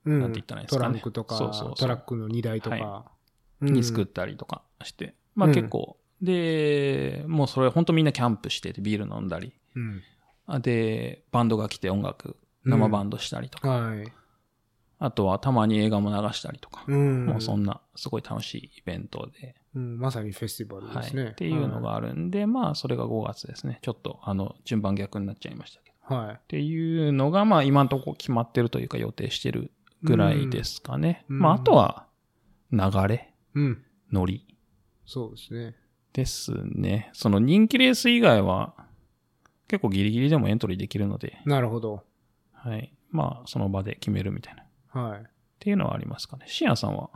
[0.09, 2.77] なんて言ったらいいんですトかねランクとか、そうそうトラックの荷台とか。
[2.77, 3.18] はうん
[3.61, 10.03] に作ったりとかして、まあうん結構、で、もうそれ本当みんなキャンプしててビール飲んだり、うん。
[10.47, 14.12] あで、バンドが来て音楽、生バンドしたりとか、はい。
[15.01, 17.27] あとはたまに映画も流したりとか、うん。
[17.27, 21.31] もうそんなすごい楽しいイベントで、うん、まさにフェスティバルはい、ですね。
[21.33, 23.79] っていうのがあるんで、まあそれが5月ですね。
[23.83, 26.14] ちょっとあの、順番逆になっちゃいましたけど。
[26.14, 26.27] はい。
[26.27, 26.37] はい。
[26.37, 29.71] っていうのが、まあ今のところ決まってるというか予定してる
[30.02, 31.24] ぐらいですかね。
[31.28, 32.06] うんまあ、あとは、
[32.70, 33.84] 流れ、うん。
[34.12, 34.46] ノリ
[35.06, 35.76] そうですね。
[36.12, 37.11] ですね。
[37.12, 38.74] その人気レース以外は、
[39.68, 42.04] 結構ギリギリでもエントリーできるので、なるほど。
[42.52, 42.92] はい。
[43.11, 44.62] まあ、その場で決めるみたいな。
[44.62, 44.66] っ
[45.11, 45.26] はい。
[45.58, 46.44] ていうのはありますかね。
[46.48, 47.11] シアンさんは、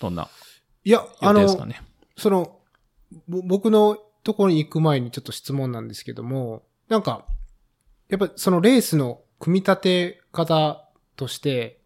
[0.00, 0.28] どんな
[0.84, 1.80] いや、あの予定です、かね？
[2.16, 2.60] その、
[3.28, 7.26] ぼ僕のところに行く前にちょっと質問なんですけども、なんか、
[8.08, 11.80] やっぱそのレースの組み立て方として、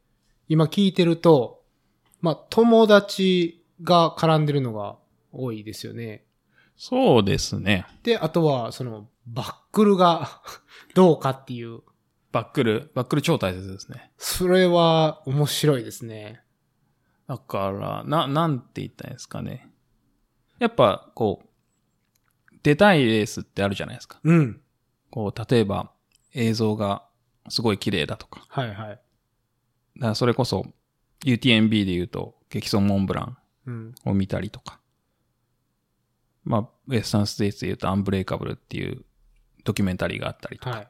[0.48, 1.62] 今聞いてると、
[2.20, 4.96] まあ、友達が絡んでるのが
[5.32, 6.24] 多いですよね。
[6.76, 7.86] そうですね。
[8.02, 10.42] で、あとは、その、バックルが
[10.94, 11.80] どうかっていう、
[12.32, 14.10] バックル、バックル超大切ですね。
[14.16, 16.42] それは面白いですね。
[17.26, 19.68] だから、な、なんて言ったんですかね。
[20.58, 21.48] やっぱ、こう、
[22.62, 24.20] 出たいレースってあるじゃないですか。
[24.22, 24.60] うん。
[25.10, 25.92] こう、例えば、
[26.32, 27.04] 映像が
[27.48, 28.44] すごい綺麗だとか。
[28.48, 29.00] はいはい。
[29.98, 30.66] だそれこそ、
[31.24, 33.94] UTMB で言うと、激走モンブランうん。
[34.04, 34.80] を見たりとか。
[36.44, 39.04] まあ、ウエスタンステイツで言うと、アンブレイカブルっていう
[39.64, 40.70] ドキュメンタリーがあったりとか。
[40.70, 40.88] はい。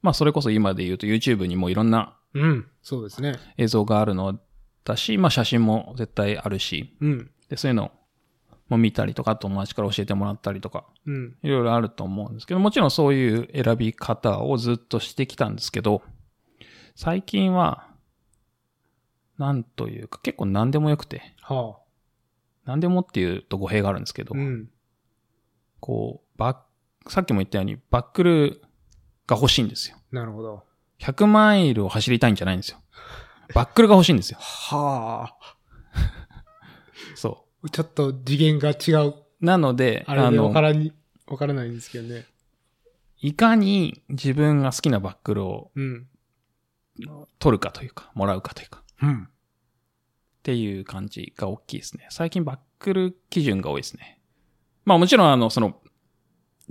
[0.00, 2.66] まあ、それこそ今で言うと YouTube にもいろんなうん。
[2.82, 3.38] そうですね。
[3.58, 4.38] 映像があるの
[4.84, 7.30] だし、まあ、写真も絶対あるし、うん。
[7.48, 7.92] で、そういうの
[8.68, 11.36] も見たりとか、友達から教えてもらったりとか、うん。
[11.42, 16.02] いろいろあると思うんですけど、もちろんそういう選び方をずっとしてきたんですけど、
[16.94, 17.91] 最近は、
[19.42, 21.82] なんというか、結構何でもよくて、はあ。
[22.64, 24.70] 何でもっていうと語弊があるんですけど、うん。
[25.80, 28.62] こう、バッさっきも言ったように、バックル
[29.26, 29.96] が欲しいんですよ。
[30.12, 30.62] なるほど。
[31.00, 32.78] 100マイルを走りたいんじゃないんですよ。
[33.52, 34.38] バックルが欲しいんですよ。
[34.38, 35.56] はあ。
[37.16, 39.08] そちょっと次元が違う。
[39.08, 39.14] う。
[39.40, 40.92] なので、あれでわのか、らに、
[41.26, 42.26] わからないんですけどね。
[43.20, 46.06] いかに自分が好きなバックルをうん。
[47.38, 49.28] 取るかというか、もらうかというか、うん。
[50.42, 52.08] っていう感じが大きいですね。
[52.10, 54.18] 最近バックル基準が多いですね。
[54.84, 55.76] まあもちろんあの、その、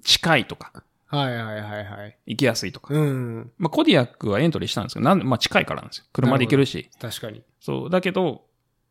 [0.04, 2.18] 近いとか、はいはいはいはい。
[2.26, 2.94] 行きやすいとか。
[2.94, 3.52] うん。
[3.58, 6.06] まあコディアックはエントリーしたんですけど、なんで、まあ近いからなんですよ。
[6.12, 6.90] 車で行けるし。
[7.00, 7.44] 確かに。
[7.62, 7.90] そう。
[7.90, 8.44] だけど、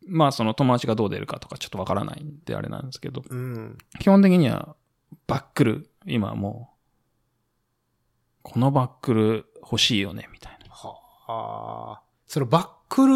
[0.07, 3.77] まあその友達がどう出るかとかちょっとわからないんであれなんですけど、うん。
[3.99, 4.75] 基本的には
[5.27, 10.73] バックル、今もう、このバックル欲しいよね、みたいな。
[10.73, 12.01] はあ。
[12.25, 13.15] そのバックル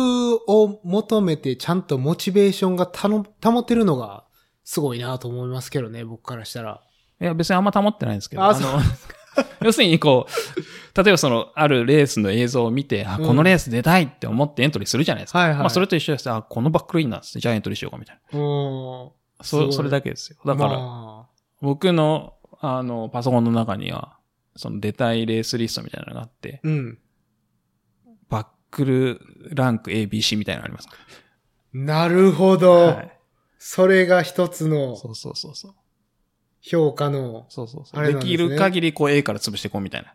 [0.50, 4.24] を求めてちゃんとモチベーションがたの保てるのが
[4.64, 6.82] すごいなと思いますけどね、僕からしたら。
[7.20, 8.80] いや、別にあんま保ってないんですけど、ああの、
[9.62, 15.40] 要するにこう、例えばその、あるレースの映像を見て、あ、うんこのレース出たいって思ってエントリーするじゃないですか。
[15.40, 16.30] はいはいまあ、それと一緒です。
[16.30, 18.40] あ、このバックルいいなっつって、じゃあエントリーしようかみたいな。
[18.40, 19.12] うん。
[19.42, 20.38] そ、いそれだけですよ。
[20.46, 21.28] だから、ま
[21.62, 24.18] 僕の、あの、パソコンの中には、
[24.56, 26.98] その出たいレースリストみたいなのがあって、あうん。
[28.76, 29.22] クル
[29.56, 30.96] ランク ABC みたいなのありますか？
[31.72, 32.74] なるほど。
[32.74, 33.20] はい。
[33.58, 35.74] それが一つのそうそうそうそう。
[36.60, 38.06] 評価の、そうそうそう。
[38.06, 40.14] でできる限りこう A から潰していこうみたいな。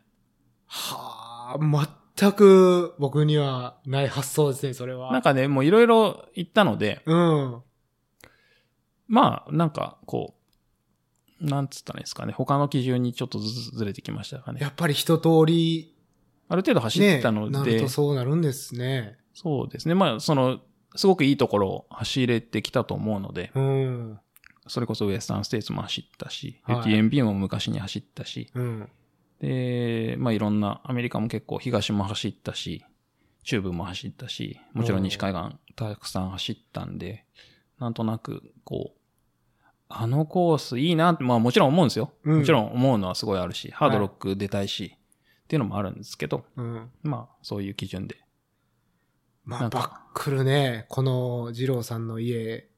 [0.67, 5.11] はあ、全く僕にはない発想ですね、それは。
[5.11, 7.63] なんかね、もういろいろ言ったので、うん。
[9.09, 10.35] まあ、なんか、こ
[11.41, 12.33] う、なんつったらいいですかね。
[12.33, 14.61] 他の基準にちょっとずつずれてきましたかね。
[14.61, 15.97] やっぱり一通り、
[16.51, 19.17] ある程度走っね、たので、なるとそうなるんですね。
[19.35, 19.95] そうですね。
[19.95, 20.61] まあ、その、
[20.97, 24.21] すごくいいところを走れてきたと思うので、うん。
[24.67, 28.89] それこそウエスタンステーツも走ったし、はい UTMB も昔に走ったし、うん。
[29.41, 32.85] で、まあいろんな、アメリカも結構東も走ったし、
[33.45, 37.27] 中部も走ったし、もちろん西海岸たくさん走ったんで、
[37.79, 39.01] なんとなく、こう、
[39.89, 42.13] あのコースいいなって、まあもちろん思うんですよ。
[42.25, 44.97] うんもちろん思うのはすごいあるし、ハードロック出たいし、
[45.51, 46.91] っていうのもあるんですけど、うん。
[47.03, 48.17] まあそういう基準で。
[49.45, 52.69] まあ、バックルね、この二郎さんの家、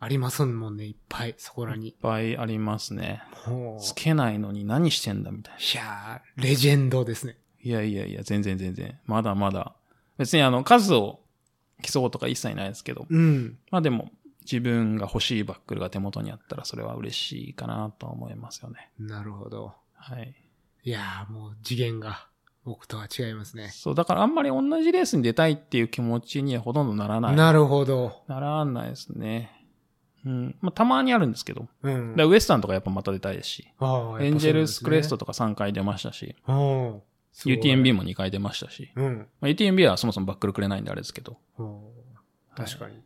[0.00, 1.88] ありますもんね、いっぱい、そこらに。
[1.88, 3.22] いっぱいありますね。
[3.46, 5.60] もうつけないのに何してんだみたいな。
[5.60, 7.36] いやー、レジェンドですね。
[7.60, 8.98] いやいやいや、全然全然。
[9.04, 9.74] まだまだ。
[10.16, 11.20] 別にあの、数を
[11.82, 13.58] 競うとか一切ないですけど、うん。
[13.70, 18.90] まあでも、自分が欲しいバックルが手元にあったらそれは嬉しいかなとは思いますよね。
[18.98, 19.74] なるほど。
[19.94, 20.34] はい。
[20.84, 22.26] いやー、もう次元が
[22.64, 23.70] 僕とは違いますね。
[23.72, 27.36] そう、だからあんまり同じレースに出たいっていう気持ちにはほとんどならない。
[27.36, 28.22] なるほど。
[28.28, 29.50] ならないですね。
[30.24, 30.56] うん。
[30.60, 31.66] まあたまにあるんですけど。
[31.82, 33.68] うんだウエスタンとかやっぱまた出たいですし。
[33.78, 35.24] ああエンジェルスクレストと。
[35.24, 37.02] とか3回出ましたし、うん。
[37.34, 38.92] UTMB も2回出ましたし。
[38.94, 39.28] うん。
[39.40, 41.38] まあ、UTMB はそもそもバックルくれないんであれですけど。
[41.58, 41.80] うん
[42.54, 43.02] 確かに。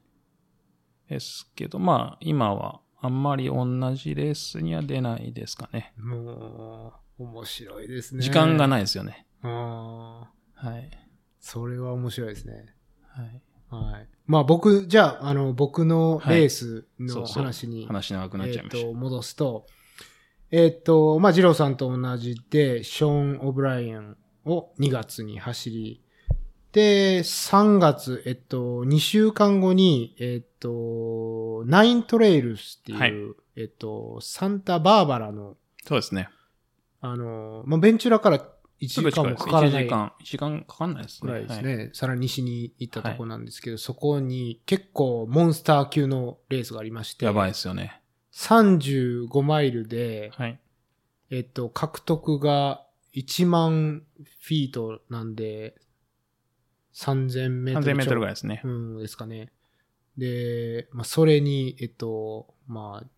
[1.09, 5.93] ですけど、まあ今はあんまり同じレースには出ないですかね。
[5.97, 8.23] もう、面白いですね。
[8.23, 8.69] 時間がい。
[8.69, 9.27] ないですよね。
[9.43, 10.91] ああ、はい。
[11.41, 12.75] それは面白いですね。
[13.09, 13.43] はい。
[13.71, 14.09] はい。
[14.27, 18.79] まあ僕、じゃあ、あの、僕のレースのそうそう話に、話長くなっちゃいました。
[18.79, 19.67] えっと、戻すと、
[20.51, 26.03] えっと、まあ、ジローさんと同じで、ショーン・オブライエンを2月に走り、
[26.73, 33.13] で、3月、えっと、2週間後に、えっと、ナイントレイルスっていう、はい
[33.57, 36.29] えっと、サンタバーバラの、そうですね。
[37.11, 38.39] あの、まあ、ベンチュラから
[38.81, 41.29] 1時間もかから1ない時間、1時間かかんないですね。
[41.29, 41.91] ぐらいですはね。
[41.93, 48.03] さらに西に行ったとこなんですけど、そこに結構モンスター級のレースがありまして、やばいですよね。
[48.33, 50.59] 35マイルで、はい。
[51.31, 55.75] えっと、獲得が1万フィートなんで、
[56.95, 57.87] 3000メートル。
[57.87, 58.35] 3000メートルぐらいい。
[58.35, 58.61] ですね。
[58.63, 59.53] うん、ですかね。
[60.19, 63.09] で、まあ、それに、えっと、まあ、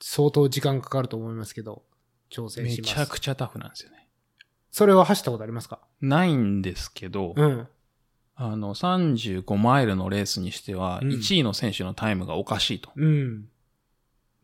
[0.00, 1.82] 相当時間かかると思いますけど、
[2.30, 2.94] 挑戦めします。
[2.94, 4.08] ちゃくちゃタフなんですよね。
[4.70, 5.80] それは走ったことありますか？
[6.00, 7.68] ないんですけど、うん。
[8.34, 12.90] あの、35マイルのレースにしては、うん1位の選手のタイムがおかしいと。
[12.94, 13.48] うん。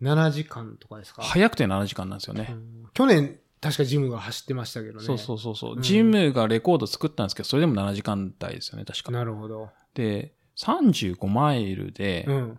[0.02, 1.22] 7時間とかですか？
[1.22, 2.48] 早くて7時間なんですよね。
[2.50, 5.04] うん去年、確かジムが走ってましたけどね。
[5.04, 5.78] そうそうそうそうう。
[5.78, 9.10] んジムがレコード作ったんですけど、それでも7時間台ですよね、確か。
[9.12, 9.70] なるほど。
[9.94, 12.58] で、35マイルで、うん。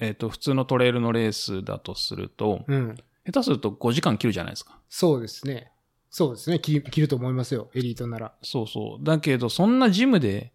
[0.00, 2.96] えっ、と、普通のトレイルのレースだとすると、うん。
[3.26, 4.78] 下手すると5時間切るじゃないですか。
[4.88, 5.70] そうですね。
[6.10, 6.60] そうですね。
[6.60, 7.70] 切ると思いますよ。
[7.74, 8.34] エリートなら。
[8.42, 9.04] そうそう。
[9.04, 10.52] だけど、そんなジムで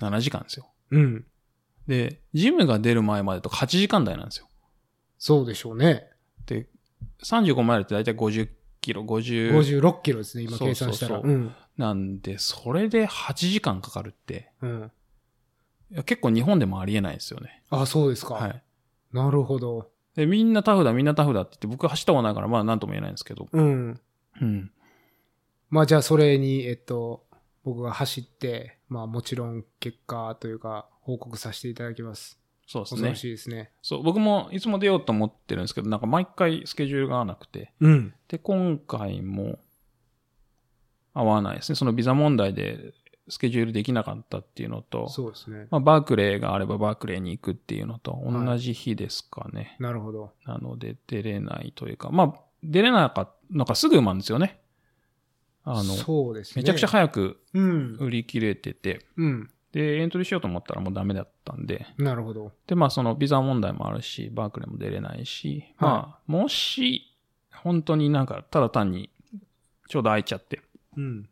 [0.00, 0.68] 7時間ですよ。
[0.90, 1.24] うん。
[1.86, 4.48] で、ジムが出る前までと8時間台なんですよ。
[5.18, 6.08] そうでしょうね。
[6.46, 6.66] で、
[7.22, 8.48] 35マイルって大体50
[8.80, 11.16] キロ、50 56キロですね、今計算したら。
[11.16, 11.54] そうそうそううん。
[11.76, 14.90] なんで、それで8時間かかるって、うん。
[15.92, 17.62] いや結構日本でもありえないですよね。
[17.70, 18.34] あ、そうですか。
[18.34, 18.62] はい。
[19.12, 19.90] なるほど。
[20.16, 23.48] で、みんなタフだ、みんなタフだって言って、僕走ったことないから、まあなんとも言えないんですけど。
[23.52, 24.00] うん。
[24.40, 24.70] うん。
[25.68, 27.26] まあじゃあそれに、えっと、
[27.64, 32.40] 僕が走って、まあもちろん結果というか報告させていただきます。
[32.66, 33.24] そうですね恐ろし。
[33.24, 33.70] いですね。
[33.82, 37.72] そう、僕もいつも出ようと思ってるんですけど、なんか毎回スケジュールが合わなくて。
[37.80, 38.14] うん。
[38.28, 39.58] で、今回も
[41.12, 41.76] 合わないですね。
[41.76, 42.94] そのビザ問題で
[43.28, 45.66] スケジュールできなかったっていうのと、そうですね。
[45.70, 49.76] まあ、バークレーがあればバークレーに行くっていうのとはい同じ日ですかね。
[49.80, 50.32] なるほど。
[50.44, 54.60] なので出れないというか、まあ、出れなかった、なんかすぐ埋まるんですよね。
[55.64, 56.62] あの、そうですね。
[56.62, 57.96] めちゃくちゃ早くうん。
[57.98, 59.50] 売り切れてて、うん。
[59.72, 62.52] で、エントリーしようと思ったらもうダメだったんで、なるほど。
[62.68, 67.02] で、まあそのビザ問題もあるし、バークレーも出れないし、まあ、もし、
[67.52, 69.10] 本当になんか、ただ単に、
[69.88, 70.62] ちょうど空いちゃって、
[70.96, 71.28] うん。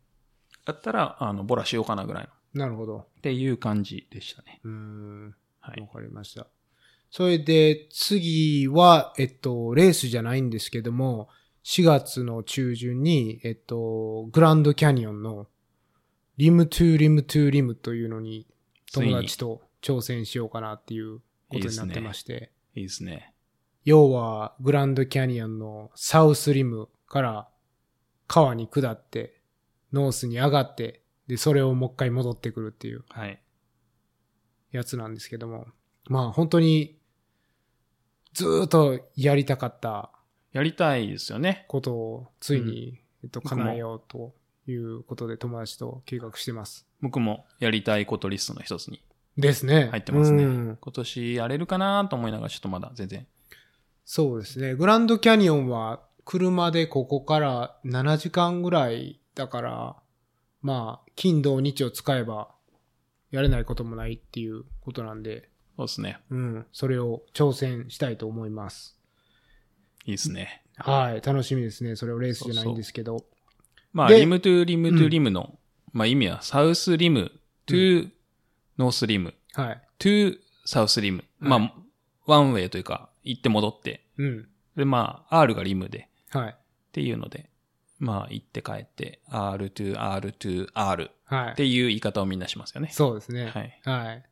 [0.65, 3.07] だったら、あの、ボラしようかなぐらいの、っなるほど。
[3.21, 4.59] ていう感じでしたね。
[4.63, 5.27] うーん。
[5.29, 5.89] わはい。
[5.91, 6.47] かりました。
[7.11, 11.29] それで、次は、えっと、レースじゃないんですけども、
[11.63, 15.47] 4月の中旬に、えっと、グランドキャニオンの、
[16.37, 18.47] Rim to Rim to Rim というのに、
[18.93, 23.33] 友達と挑戦しようかなっていうことになってまして、いいですね。
[23.83, 27.49] 要は、グランドキャニオンのサウスリムから
[28.27, 29.34] 川に下って、
[29.95, 33.39] ノースに上がって、で、それをもう一回戻ってくるっていうはい。
[34.71, 35.67] やつなんですけども、
[36.07, 36.99] まあ本当に
[38.33, 40.11] ずーっとやりたかった
[40.51, 41.65] やりたいですよね。
[41.69, 44.35] ことをついに、えっと、叶えようと
[44.67, 46.85] いうことで友達と計画してます。
[47.01, 49.01] 僕もやりたいことリストの一つに
[49.37, 49.87] ですね。
[49.91, 50.43] 入ってますね。
[50.43, 53.25] うん今年やれるかなと思いながら、ちょっとまだ全然。
[54.03, 54.75] そうですね。
[54.75, 59.95] グランドキャニオンは車でここから7時間ぐらいだから、
[60.61, 62.49] まあ、金土日を使えば
[63.31, 66.19] やれないこともないっていうことなんで、そうですね。
[66.29, 68.97] うん、それを挑戦したいと思います。
[70.05, 70.63] いいですね。
[70.77, 71.95] はい、楽しみですね。
[71.95, 73.25] それをレースじゃないんですけど。
[73.91, 75.57] まあ、で Rim to Rim to Rim の、
[75.91, 79.81] まあ意味は、 South Rim、to North Rim、はい。
[79.99, 81.23] to South Rim。
[81.39, 81.73] まあ、
[82.25, 84.05] one way というか、行って戻って。
[84.17, 84.47] うん。
[84.75, 86.49] で、まあ、R が Rim で、はい。
[86.49, 86.55] っ
[86.91, 87.49] ていうので、
[88.05, 91.51] まあ、行って帰って、R to R to R はい。
[91.53, 92.89] っていう言い方をみんなしますよね。
[92.91, 93.47] そうですね。
[93.47, 93.81] はい。
[93.83, 94.23] はい。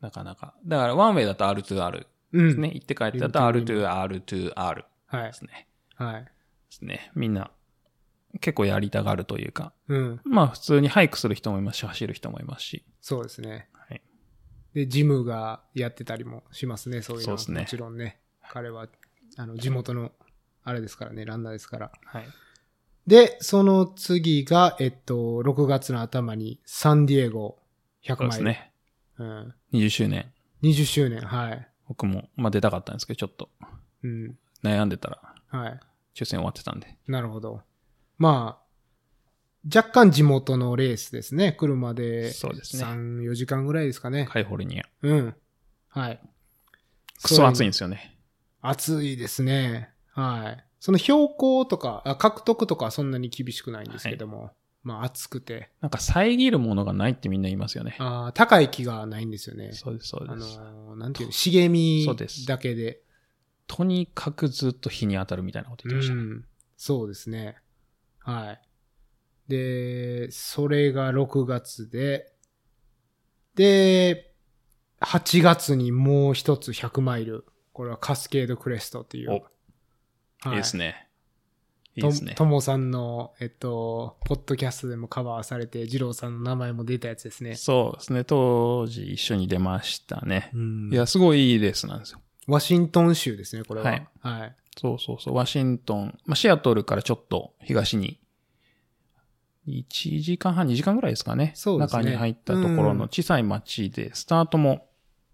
[0.00, 0.54] なかなか。
[0.66, 2.48] だから、ワンウェイだと R to R うん。
[2.48, 2.72] ですね。
[2.74, 5.32] 行って帰ってだと R to R to R はいで。
[5.34, 5.68] すね。
[5.94, 6.24] はい。
[6.24, 6.30] で
[6.70, 7.12] すね。
[7.14, 7.52] みんな、
[8.40, 10.20] 結構やりたがるというか、うん。
[10.24, 12.84] まあ、普通にハイクする人もいますし、走る人もいますし。
[13.00, 13.68] そうですね。
[13.72, 14.02] はい。
[14.74, 18.20] で、ジムがやってたりもしますね、そういうのそうですねもちろんね。
[18.50, 18.88] 彼は、
[19.36, 20.10] あの、地元の、
[20.64, 21.92] あれですからね、ランナーですから。
[22.04, 22.26] はい。
[23.06, 27.58] で、その次が、えっと、6月の頭にサンディエゴ
[28.04, 28.44] 100そうマイル。
[28.44, 28.72] ですね。
[29.18, 29.54] うん。
[29.72, 30.32] 20周年。
[30.62, 31.68] 20周年、はい。
[31.88, 33.48] 僕も、まあ出たかったんですけど、ちょっと
[34.02, 34.36] うん。
[34.62, 35.80] 悩んでたら、はい。
[36.14, 36.96] 抽選終わってたんで。
[37.06, 37.62] なるほど。
[38.18, 38.66] まあ、
[39.74, 41.52] 若干地元のレースですね。
[41.52, 42.32] 車で。
[42.32, 44.26] そうですね3、4時間ぐらいですかね。
[44.30, 44.84] カイフォルニア。
[45.02, 45.34] うん。
[45.88, 46.20] はい。
[47.22, 48.16] クソ暑いんですよね。
[48.60, 49.90] 暑いですね。
[50.12, 50.65] はい。
[50.78, 57.96] その標高とか、あ獲得とかはそんなに厳しくないんですけども、まあ暑くて、なんか遮るものがないってみんな言いますよね。
[57.98, 59.72] あー高い木がないんですよね。
[59.72, 60.58] そうです、そうあです。
[60.58, 62.06] のーなんていうの、茂み
[62.46, 63.02] だけで。
[63.68, 66.20] とにかくずっと日に当たるみたいなこと言ってましたね。
[66.20, 66.44] うん。
[66.76, 67.56] そうですね。
[68.20, 68.60] はい。
[69.48, 72.32] で、それが6月で、
[73.56, 74.34] で、
[75.00, 77.46] 8月にもう一つ100マイル。
[77.72, 79.42] これはカスケードクレストっていう。
[80.44, 81.06] おいいですね。
[81.96, 82.44] いいですねと。
[82.44, 87.54] もさんの、えっと、ポッドキャストでもカバーされて、二郎さんの名前も出たやつですね。
[87.54, 88.24] そうですね。
[88.24, 90.50] 当時一緒に出ましたね。
[90.54, 92.20] うんいや、すごいいいレースなんですよ。
[92.46, 93.90] ワシントン州ですね、これは。
[93.90, 94.08] はい。
[94.20, 94.56] はい。
[94.78, 95.34] そうそうそう。
[95.34, 98.20] ワシントン、まあ、シアトルからちょっと東に、
[99.66, 101.52] 1時間半、2時間ぐらいですかね。
[101.56, 104.86] そうですね中に入ったところの小さい町で、スタートも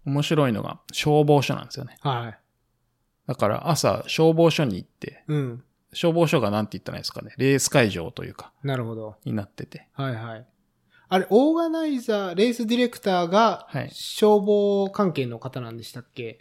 [0.05, 1.97] 面白いのが消防署なんですよね。
[1.99, 2.42] はい。
[3.27, 5.63] だから朝消防署に行って、うん。
[5.93, 7.33] 消防署がなんて言ったらいいですかね。
[7.37, 9.15] レース会場というか、なるほど。
[9.25, 9.87] になってて。
[9.93, 10.45] はいはい。
[11.09, 16.39] あれ、オーガナイザー、レースディレクターがはい、消防関係の方なんでしたっけ？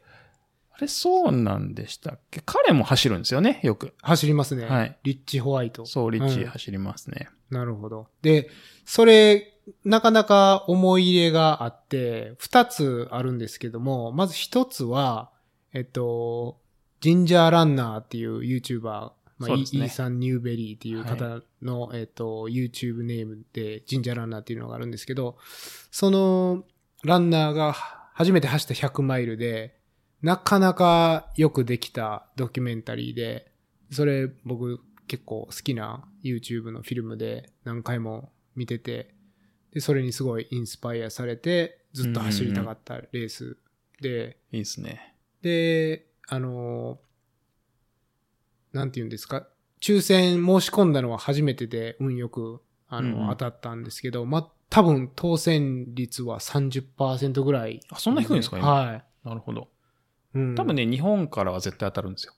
[0.73, 2.41] あれ、そうなんでしたっけ？
[2.47, 3.93] 彼も走るんですよね、よく。
[4.01, 4.65] 走りますね。
[4.65, 5.85] はいリッチホワイト。
[5.85, 7.29] そう、リッチうん走りますね。
[7.51, 8.09] なるほど。
[8.23, 8.49] で、
[8.87, 15.31] それ、なかなか思い入れがあって、二つあるんですけども、まず一つは、
[15.75, 16.62] えっと、
[17.03, 19.57] ジンジャーランナーっていう YouTuber、まあ、ね。
[19.57, 25.37] ーサン・ニューベリーっていう方の、えっと、YouTube ネームでジンジャーランナーっていうのがあるんですけど、
[25.91, 26.65] その
[27.03, 29.77] ランナーが初めて走った100マイルで、
[30.23, 33.51] なかなかよくできたドキュメンタリーで、
[33.91, 39.13] それ僕結構好きな YouTube のフィルムで何回も見てて、
[39.73, 43.57] で、それにすごいインスパイアされて、ずっと走りたかったレース
[44.01, 45.17] で、いいですね。
[45.43, 46.99] で、あの、
[48.73, 49.47] なんて言うんですか、
[49.81, 58.59] 抽選申し込んだのは初めてで運よく、あの、うんうん当たったんですけど、ま、多分当選率は30%ぐらい、あそんな低いんですか？
[58.59, 59.05] 今はい。
[59.25, 59.69] なるほど。
[60.35, 62.33] うん多分ね、日本からは絶対当たるんですよ。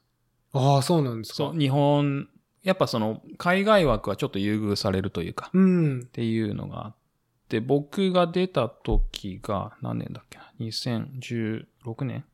[0.52, 1.34] ああ、そうなんですか。
[1.36, 2.28] そう、日本、
[2.62, 6.06] やっぱその、海外枠はちょっと優遇されるというか、っうん。
[6.06, 6.96] ていうのがあっ
[7.48, 12.24] て、僕が出た時が、何年だっけな ?2016 年？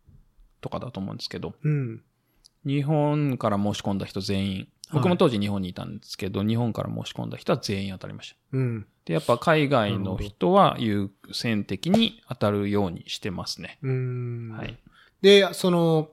[0.61, 2.03] とかだと思うんですけど、うん。
[2.67, 8.37] 日本から申し込んだ人全員、僕も当時日本にいたんですけど、日本から申し込んだ人は全員当たりました。
[8.53, 8.87] うん。
[9.05, 13.79] で、やっぱ海外の人は優先的に当たるようにしてますね。
[13.83, 14.51] うん。
[14.57, 14.77] はい。
[15.23, 16.11] で、その、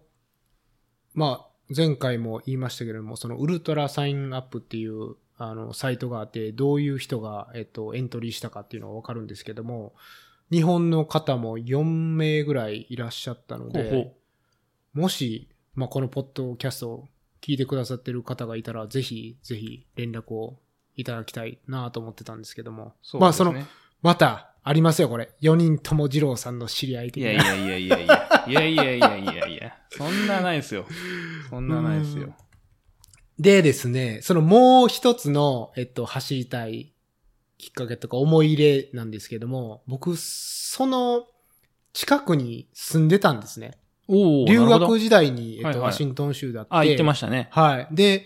[1.14, 9.94] まあ、前回も言いましたけれども、そのウルトラサインアップっていう、あの、サイトがあって、どういう人が、えっと、エントリーしたかっていうのがわかるんですけども、
[10.50, 14.14] 日本の方も4名ぐらいいらっしゃったので、
[14.98, 17.08] もし、まあ、このポッドキャストを
[17.42, 20.58] 聞いてくださってる方がいたら、ぜひ、ぜひ連絡を
[20.96, 22.96] いただきたいなと思ってたんですけども。
[23.14, 23.66] うまあ、その、ね
[24.02, 25.30] また、ありますよ、これ。
[25.42, 27.32] 4人とも二郎さんの知り合い的な。
[27.32, 28.46] いやいやいやいやいや。
[28.48, 29.78] いやいやいやいやいや。
[29.92, 30.86] そんなないですよ。
[31.50, 32.36] そんなないですよ。
[33.40, 36.92] でですね、そのもう一つの、えっと、走りたい
[37.60, 41.28] きっかけとか思い入れなんですけども、僕、その
[41.94, 43.78] 近くに住んでたんですね。
[44.08, 46.70] お留学時代に、えっと、ワシントン州だって。
[46.72, 47.50] あ、言ってましたね。
[47.52, 47.88] はい。
[47.92, 48.26] で、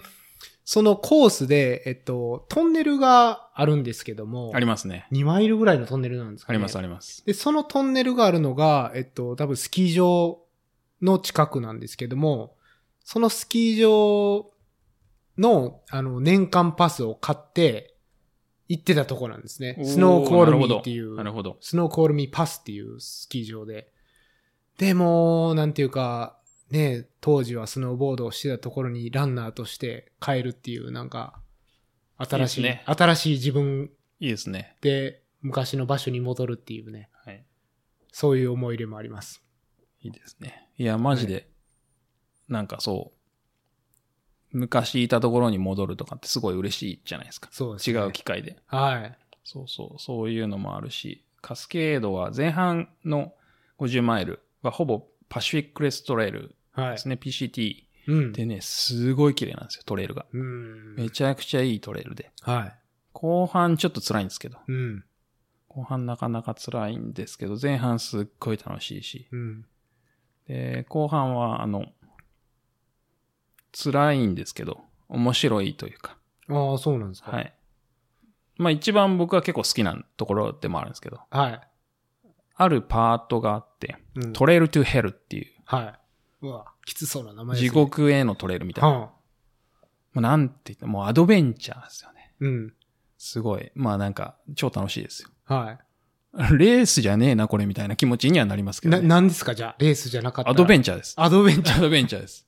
[0.64, 5.08] そのコースで、えっと、トンネルがあるんですけども、ありますね。
[5.12, 6.56] 2マイルぐらいのトンネルなんですかね。
[6.56, 7.26] ありますあります。
[7.26, 10.40] で、そのトンネルがあるのが、えっと、多分スキー場
[11.02, 12.56] の近くなんですけども、
[13.04, 14.52] そのスキー場
[15.38, 17.96] の、あの、年間パスを買って、
[18.70, 19.78] 行ってたとこなんですね。
[19.84, 21.58] スノーコールミーっていう、なるほど。
[21.60, 23.92] スノーコールミーパスっていうスキー場で。
[24.82, 26.40] でも、なんていうか、
[26.72, 31.40] ね、当時はスノーボードをしてたところにランナーとして帰るっていう、なんか、
[32.18, 34.78] 新しい、いいね新しい自分いいですね。
[34.82, 37.46] で昔の場所に戻るっていうね、はい。
[38.12, 39.44] そういう思い入れもあります。
[40.02, 40.68] いいですね。
[40.80, 41.48] いや、マジで、
[42.48, 43.12] なんかそ
[44.52, 47.50] う、昔いたところに戻るとかってすごい嬉しいじゃないですか。
[47.52, 48.00] そうですね。
[48.00, 48.58] 違う機会で。
[48.66, 49.18] はい。
[49.44, 53.36] そうそう、そういうのもあるし、カスケードは前半の
[53.78, 57.10] 50マイルはほぼパシフィックレストレールはいです。
[57.10, 58.34] ね、PCT うん。
[58.34, 60.26] でね、すごい綺麗なんですよ、トレイルが。
[60.32, 60.96] うん。
[60.96, 62.32] めちゃくちゃいいトレイルで。
[62.42, 62.76] はい。
[63.14, 65.04] 後半ちょっと辛いんですけど、うん。
[65.68, 69.66] 後半なかなか辛いんですけど、前半すっごい楽しいし、うん。
[70.48, 71.86] で、後半はあの、
[73.72, 76.18] 辛いんですけど、面白いというか、
[76.50, 77.32] ああ、そうなんですか。
[77.32, 77.54] はい。
[78.58, 81.62] まあ一番僕は結構好きなところでもあるんですけど、はい。
[82.62, 85.82] あるパートがあって、うんトレイルトゥヘルっていう、は
[86.42, 86.46] い。
[86.46, 87.58] うわ、きつそうな名前。
[87.58, 88.90] 地獄へのトレイルみたいな。
[88.90, 89.12] はあ。
[90.14, 92.34] まあ、なんて言ってもうアドベンチャーですよね。
[92.40, 92.74] うん。
[93.18, 93.72] すごい。
[93.76, 95.30] まあなんか、超楽しいですよ。
[95.46, 95.78] は
[96.58, 98.92] レースじゃねえな、これみたいな気持ちにはなりますけい。
[98.92, 99.08] ど、な、ね。
[99.08, 99.54] なんですか？
[99.54, 100.52] じゃあ、レースじゃなかったら。
[100.52, 101.14] アドベンンチャーです。
[101.18, 101.78] アドベンチャー。
[101.78, 102.48] アドベンチャーです。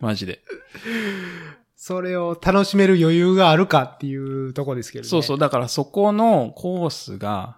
[0.00, 0.42] マジで。
[1.76, 5.08] それを楽しめる余裕があるかっていうとこですけどね。
[5.08, 5.38] そうそう。
[5.38, 7.57] だからそこのコースが、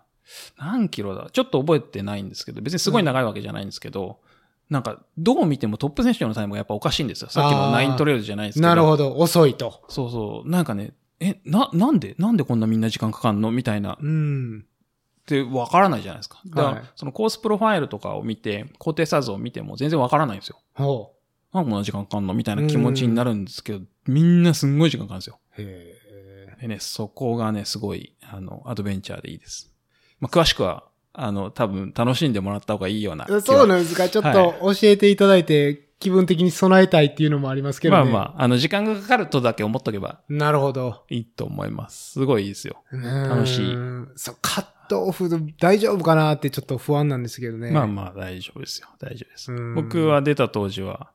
[0.58, 1.28] 何キロだ？
[1.32, 4.20] ちょっと覚えてないんですけど、別にすごい長いわけじゃないんですけど、
[4.68, 7.28] なんか、どう見てもトップ選手のタイムがやっぱおかしいんですよ。
[7.30, 8.68] さっきのナイントレイルじゃないですけど。
[8.68, 9.16] なるほど。
[9.16, 9.82] 遅いと。
[9.88, 10.48] そうそう。
[10.48, 12.14] なんかね、え、な、なんで？
[12.18, 13.50] なんでこんなみんな時間かかんの？
[13.50, 13.98] みたいな。
[14.00, 14.60] うん。
[14.60, 16.40] ってわからないじゃないですか。
[16.46, 20.60] だから、はいそのコースプロファイルとかを見て、高低差図を見ても全然わからないんですよ。
[20.74, 21.12] ほ
[21.52, 22.34] なんでこんな時間かかんの？
[22.34, 25.40] みたいな気持ちになるんですけど、みんなすんごい時間かかるんですよ。
[25.58, 25.62] う。
[25.62, 29.72] へでね、そこがね、すごい、あの、アドベンチャーでいいです。
[30.20, 33.26] まあ、詳しくは、あの、多分楽しんでもらった方がいいような。
[33.40, 38.04] そうなんですかちょっと教えていただいて、気分的に備えたいっていうのもありますけどね。
[38.04, 41.04] まあまあ、あの、時間がかかるとだけ思っとけばなるほど。
[41.10, 42.12] いいと思います。
[42.12, 42.82] すごいいいですよ。
[42.90, 43.76] 楽しい
[44.16, 45.28] そう、カットオフ
[45.60, 47.70] 大丈夫かなってちょっと不安なんですけどね。
[47.70, 48.88] まあまあ、大丈夫ですよ。
[48.98, 49.74] 大丈夫ですうん。
[49.74, 51.10] 僕は出た当時は、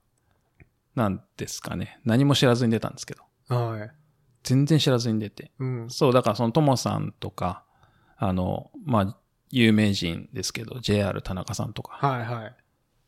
[0.96, 2.00] なんですかね。
[2.06, 3.24] 何も知らずに出たんですけど。
[3.56, 3.92] はい。
[4.44, 5.52] 全然知らずに出て。
[5.60, 5.90] うん。
[5.90, 7.65] そう、だからそのともさんとか、
[8.18, 9.18] あの、まあ、
[9.52, 12.56] 有名人ですけど、JR 田中さんとか、はいはい。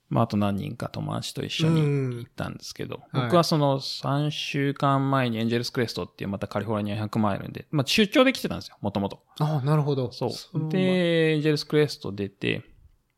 [0.10, 9.22] まあ、あと何人か友達と一緒にうん行ったんですけど、はい僕はその3週間前にエンジェルスクレストっていうまたカリフォルニア100マイルで、まあ、出張で来てたんですよ、もともと。
[9.39, 10.12] あなるほど。
[10.12, 10.60] そう。
[10.60, 12.64] ので、エンジェルスクレスト出て、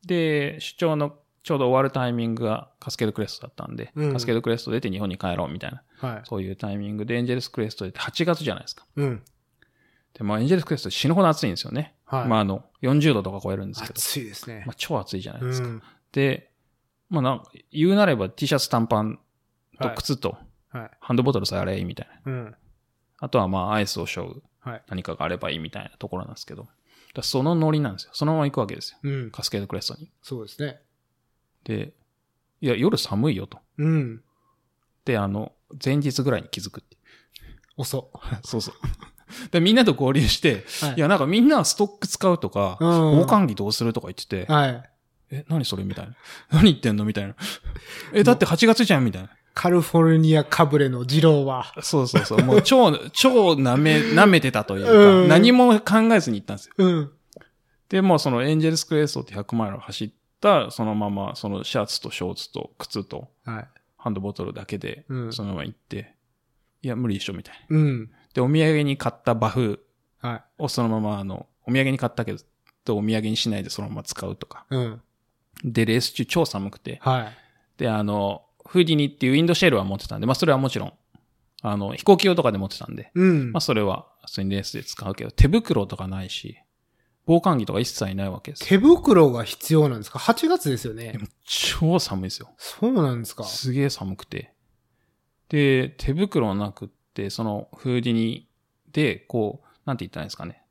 [0.05, 6.21] で、出張のちょうど終わるタイミングがカスケードクレストだったんで、うんカスケードクレスト出て日本に帰ろうみたいな、はい。
[6.25, 8.85] そういうタイミングでエンジェルスクレスト出て8月じゃないですか。
[8.95, 9.23] うん。
[10.13, 11.95] で、まあエンジェルスクレスト死ぬほど暑いんですよね。
[12.05, 12.27] はい。
[12.27, 14.75] まああの、40度とか超えるんですけど、暑いですねまあ。
[14.77, 15.67] 超暑いじゃないですか。
[15.67, 15.83] うん。
[16.11, 16.51] で、
[17.09, 19.19] まあなんか言うなれば T シャツ短パン
[19.79, 20.37] とはい靴と
[20.71, 20.91] はい。
[20.99, 22.31] ハンドボトルさえあればいいみたいな。
[22.31, 22.55] うん。
[23.19, 24.83] あとはまあアイスを背負うはい。
[24.89, 26.67] 何かがあればいいみたいなところなんですけど、
[27.13, 28.11] だそのノリなんですよ。
[28.13, 28.99] そのまま行くわけですよ。
[29.03, 29.31] うん。
[29.31, 30.11] カスケードクレストに。
[30.21, 30.81] そうですね。
[31.63, 31.93] で、
[32.61, 33.59] いや、夜寒いよと。
[33.77, 34.21] うん。
[35.05, 35.53] で、あの、
[35.83, 36.97] 前日ぐらいに気づくって。
[37.77, 38.11] 遅。
[38.43, 38.75] そうそう。
[39.51, 44.89] で、みんなと合流して、はいい、や、なんかみんなはストック使うとか、うん防寒着どうするとか言ってて、はい。
[45.31, 46.15] え、何それみたいな。
[46.51, 47.35] 何言ってんのみたいな。
[48.13, 49.29] え、だって8月じゃんみたいな。
[49.53, 51.73] カリフォルニアかぶれの二郎は。
[51.81, 52.43] そうそうそう。
[52.43, 56.73] もう超、 超舐め、舐めてたというか、うん何も考えずに行ったんですよ。
[56.77, 57.11] うん。
[57.89, 63.67] で、もうそのエンジェルスクレストって100マイルを走った、そのまま、そのシャツとショーツと靴とはい。
[63.97, 66.13] ハンドボトルだけでう、んそのまま行って、
[66.81, 67.77] いや、無理でしょ、みたいな。
[67.77, 68.11] うん。
[68.33, 69.85] で、お土産に買ったバフ
[70.19, 70.63] はい。
[70.63, 72.39] をそのまま、あの、お土産に買ったけど、
[72.85, 74.65] とお土産にしないでそのまま使うとか。
[74.69, 75.01] うん。
[75.63, 76.99] で、レース中超寒くて。
[77.01, 77.37] はい。
[77.77, 80.93] で、あの、フーディニっていうウィンドシェルは持ってたんで、まあそれはもちろん、
[81.61, 83.61] あの、飛行機用とかで持ってたんで、うんまあ。
[83.61, 86.59] それは普通にレースで使うけど、手袋とかないし、
[87.25, 88.65] 防寒着とか一切ないわけです。
[88.65, 91.11] 手袋が必要なんですか ?8 月ですよね。
[91.11, 92.49] でも超寒いですよ。
[92.57, 94.53] そうなんですかすげえ寒くて。
[95.49, 96.98] で、手袋なくって、
[97.29, 98.47] そのフーディニ
[98.91, 100.63] で、こう、なんて言ったらいいんですかね。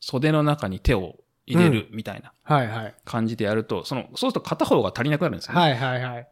[0.00, 1.16] 袖の中に手を
[1.46, 2.94] 入れるみたいなはいはい。
[3.04, 5.60] 感じでやると、その、そうすると片方が足りなくなるんですよ、ね。
[5.60, 6.28] はいはいはい。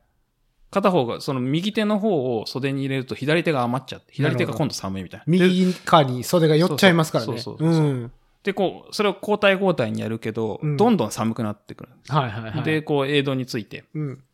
[0.71, 5.25] 片方が、その右手の方を袖に入れると左手が余っちゃって、左手が今度寒いみたいな。
[5.27, 7.27] で右側に袖が寄っちゃいますからね。
[7.27, 8.13] そうそうそうそううん。
[8.43, 12.13] で、こう、それを交代交代にやるけど、うんどんどん寒くなってくるんです。
[12.13, 12.63] はいはいはい。
[12.65, 14.25] で、こう、エイドについて、うん。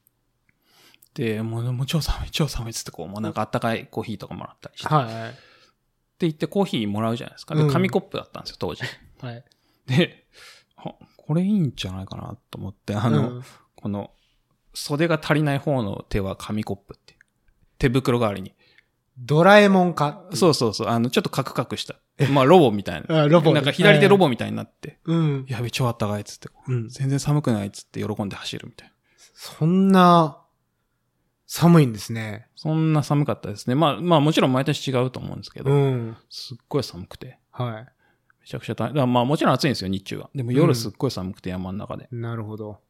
[1.18, 5.30] で、もう、もう超寒い、超寒いっつって、こう、もうなんかあったかいコーヒーとかもらったりして、はいはい。
[5.30, 5.38] って
[6.20, 7.56] 言ってコーヒーもらうじゃないですか。
[7.56, 8.82] でうん、紙コップだったんですよ、当時。
[9.20, 9.44] はい。
[9.86, 10.26] で、
[10.76, 13.42] あこれいいんじゃないかなと思って、あの、うん
[13.74, 14.12] この、
[14.74, 17.16] 袖が足りない方の手は紙コップって。
[17.78, 18.54] 手袋代わりに。
[19.18, 20.24] ドラえもんか？
[20.34, 20.88] そうそうそう。
[20.88, 21.96] あの、ちょっとカクカクした。
[22.30, 23.22] まあ、ロボみたいな。
[23.22, 25.46] あロボなんか左手ロボみたいになって、うん。
[25.48, 26.88] やべ、超あったかいっつって、うん。
[26.88, 28.94] 全然寒くないっつって喜んで走るみたいな。
[29.34, 30.38] そんな、
[31.50, 32.46] 寒いんですね。
[32.56, 33.74] そんな寒かったですね。
[33.74, 36.16] まあ、まあもちろん毎年違うと思うんですけど、うん。
[36.28, 37.38] すっごい寒くて。
[37.50, 37.86] は
[38.40, 39.12] めちゃくちゃ大変。
[39.12, 40.30] まあもちろん暑いんですよ、日中は。
[40.34, 42.06] でも夜すっごい寒くて山の中で。
[42.12, 42.14] い。
[42.14, 42.80] なるほど。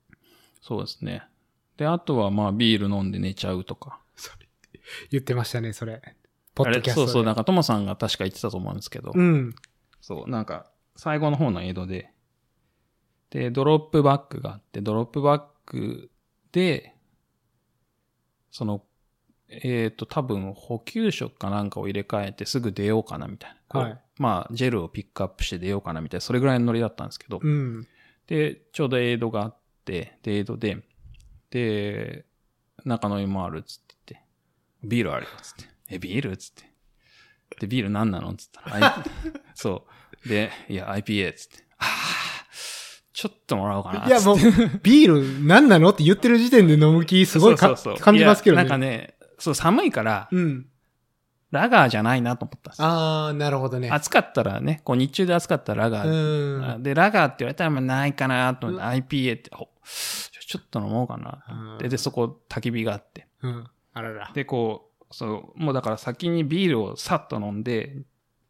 [0.61, 1.22] そうですね。
[1.76, 4.00] で、あとはまあビール飲んで寝ちゃうとか。
[5.11, 6.02] 言ってましたね、それ。
[6.56, 7.06] ポッドキャストで。
[7.06, 9.54] そうそう、なんかトモさんが確か言ってたと思うんですけど、うん。
[10.00, 12.12] そう、なんか最後の方の江戸で、
[13.30, 16.11] で、ドロップバッグがあって、ドロップバッグ
[16.50, 16.96] で、
[18.59, 18.82] その、
[19.48, 23.80] えっ、と、多分補給食かなんかを入れ替えてすぐ出ようかなみたいな。
[23.80, 27.38] はいまあ、ジェルをピックアップして出ようかなみたいな、それぐらいのノリだったんですけど。
[27.40, 27.86] うん。
[28.26, 30.78] で、ちょうどエイドがあって、で、エイドで、
[31.50, 32.26] で、
[32.84, 34.22] 中飲みもあるっつってて、
[34.82, 35.70] ビールあるよっつって。
[35.88, 36.64] え、ビールっつって。
[37.61, 39.04] で、ビール何なのっつったら、
[39.54, 39.86] そ
[40.24, 40.28] う。
[40.28, 41.64] で、いや、IPA っつって。
[43.19, 44.07] ああ、ちょっともらおうかな。
[44.07, 44.37] いや、もう、
[44.83, 47.77] ビール何なのって言ってる時点で飲む気すごい感
[48.16, 48.62] じますけどね。
[48.62, 50.66] なんかね、そう、寒いから、うん。
[51.51, 52.89] ラガーじゃないなと思ったんですよ。
[52.89, 53.89] あー、なるほどね。
[53.91, 56.79] 暑かったらね、こう日中で暑かったらラガうー。
[56.79, 56.83] ん。
[56.83, 59.69] で、ラガーって言われたらまあないかなと思って、IPA って、お
[60.47, 61.85] ちょっと飲もうかなと思って。
[61.85, 63.29] うんで、そこ焚き火があって。
[63.43, 63.66] うん。
[63.95, 64.31] あらら。
[64.35, 67.97] で、こう、そう、もうだから先にビールをさっと飲んで、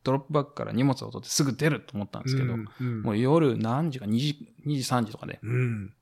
[0.08, 5.92] ドロップバッグから荷物を取ってすぐ出ると思ったんですけど、うんうんもう夜何時か、2時、2時3時とかで、うん。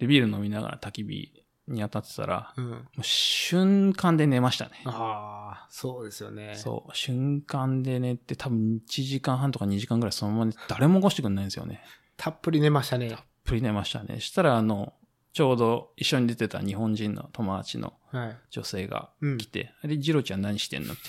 [0.00, 1.32] で、ビール飲みながら焚き火
[1.68, 2.70] に当たってたら、うん。
[2.70, 4.82] もう瞬間で寝ましたね。
[4.86, 6.54] ああ、そうですよね。
[6.56, 11.84] そう、瞬間で寝て、多分1時間半とか2時間ぐらいそのまま誰も起こしてくんないんですよね。
[12.16, 13.10] たっぷり寝ましたね。
[13.10, 14.18] たっぷり寝ましたね。
[14.18, 14.94] したら、あの、
[15.32, 18.38] ちょうど一緒に出てた日本人の友達のはい。
[18.50, 21.02] 女性がうん来て、あれ、ジロちゃん何してんのって。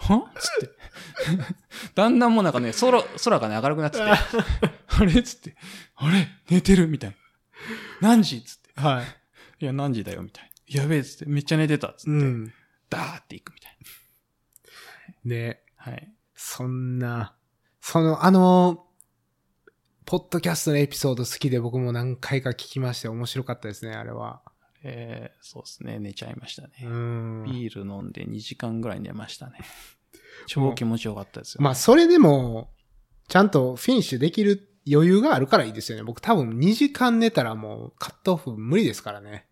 [0.00, 0.32] は？
[0.38, 0.74] つって。
[1.94, 5.22] だんだんもうなんかね、空、空がね、明るくなってて、あれ？
[5.22, 5.56] つって、
[5.96, 6.28] あれ？
[6.48, 6.88] 寝てる？
[6.88, 7.16] みたいな。
[8.00, 8.42] 何時？
[8.42, 8.80] つって。
[8.80, 9.04] はい。
[9.62, 10.22] いや、何時だよ？
[10.22, 10.82] みたいな。
[10.82, 11.94] やべえつって、めっちゃ寝てた？
[11.96, 12.52] つって、うん。
[12.88, 13.76] ダーっていくみたい
[15.24, 15.62] ね。
[15.84, 15.92] な。
[15.92, 16.12] はい。
[16.34, 17.36] そんな、
[17.80, 18.86] その、あの、
[20.06, 24.42] ポッドキャストのエピソード好きで僕も何回か聞きまして面白かったですね、あれは。
[24.82, 26.70] えー、そうですね、寝ちゃいましたね。
[26.84, 27.44] うん。
[27.44, 29.58] ビール飲んで2時間ぐらい寝ましたね。
[30.46, 31.62] 超気持ちよかったですよ。
[31.62, 32.72] まあ、それでも、
[33.28, 36.04] ちゃんとフィニッシュできる余裕があるからいいですよね。
[36.04, 39.46] 僕多分2時間寝たらもうカットオフ無理ですからね。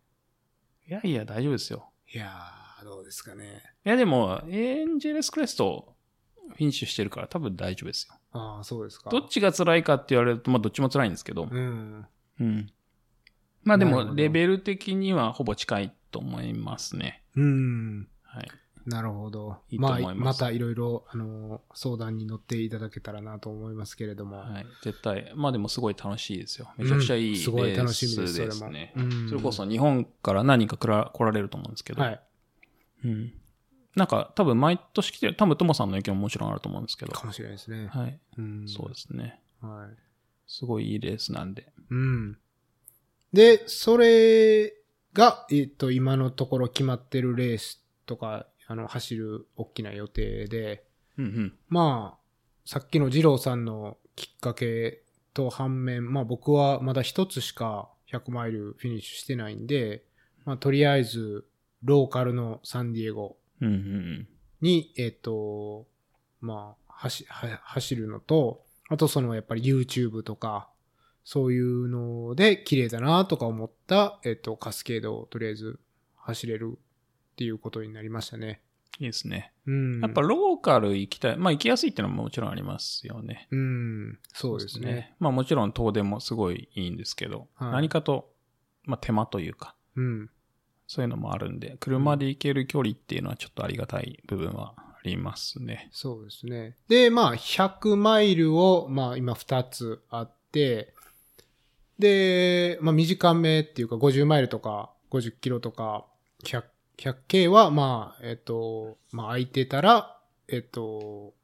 [0.88, 1.90] いやいや、大丈夫ですよ。
[2.12, 3.62] いやー、どうですかね。
[3.84, 5.94] いや、でも、エンジェルスクレスト、
[6.48, 8.14] フィニッシュしてるから多分大丈夫ですよ。
[8.32, 9.10] ああ、そうですか。
[9.10, 11.44] どっちが辛いかって言われると、まあどっちも辛いんですけど。
[11.44, 12.06] うん。
[12.40, 12.72] うん。
[13.64, 17.22] まあでも、レベル的にはほぼ近いと思いますね。
[17.36, 18.08] うん。
[18.22, 18.48] はい。
[18.86, 19.58] なるほど。
[19.70, 24.38] いいと思いますあ、またいろいろ、あの、相談に乗っていただけたらなと思いますけれども。
[24.38, 24.66] はい。
[24.80, 25.32] 絶対。
[25.34, 26.70] まあでもすごい楽しいですよ。
[26.78, 28.92] めちゃくちゃいいレースうんすごい楽しみですね。
[28.96, 32.02] うんそれこそ日本から何人か来ら来られると思うんですけど。
[32.02, 32.20] はい。
[33.04, 33.32] うん。
[33.94, 37.12] なんか多分毎年来てる、多分トモさんの影響ももちろんあると思うんですけど。
[37.12, 37.88] かもしれないですね。
[37.88, 38.18] はい。
[38.38, 38.68] うん。
[38.68, 39.42] そうですね。
[39.60, 39.96] はい。
[40.46, 41.72] すごいいいレースなんで。
[41.90, 42.38] うん。
[43.32, 44.74] で、それ
[45.12, 50.84] が、えっと、今のところ決まってるレースとか、あの、走る大きな予定で、
[51.16, 51.54] うんうん。
[51.68, 52.18] まあ、
[52.64, 55.02] さっきの二郎さんのきっかけ
[55.34, 60.04] と反面、まあ僕はまだ一つしか100マイルフィニッシュしてないんで、
[60.44, 61.44] まあとりあえず、
[61.82, 63.36] ローカルのサンディエゴ。
[64.60, 65.86] に、えっ、と、
[66.40, 70.68] まあ、走、は走るのと、あとそのやっぱり YouTube とか、
[71.30, 75.78] そういうので綺麗だなとか思った、えっ、と、カスケードをとりあえず
[76.16, 78.62] 走れるっていうことになりましたね。
[78.98, 79.52] いいですね。
[79.66, 80.00] うん。
[80.00, 81.36] やっぱローカル行きたい。
[81.36, 83.46] まあ行きやすいっていうのももちろんありますよね。
[83.50, 85.14] うん、そうですね。。
[85.18, 88.32] まあもちろん東電もすごいいいんですけど、はい何かと、
[88.84, 90.30] まあ手間というか、うん。
[90.86, 95.90] そういうのもあるんで、車で行ける距離っていうのはちょっとありがたい部分はありますね。
[95.92, 96.74] そうですね。
[96.88, 100.94] で、まあ、100マイルを、まあ、今2つあって、
[101.98, 106.06] で、まあ、短めっていうか、50マイルとか、50キロとか、
[106.44, 106.64] 100、
[106.98, 110.18] 100K は、まあ、えっと、まあ、空いてたら、
[110.48, 111.34] えっと、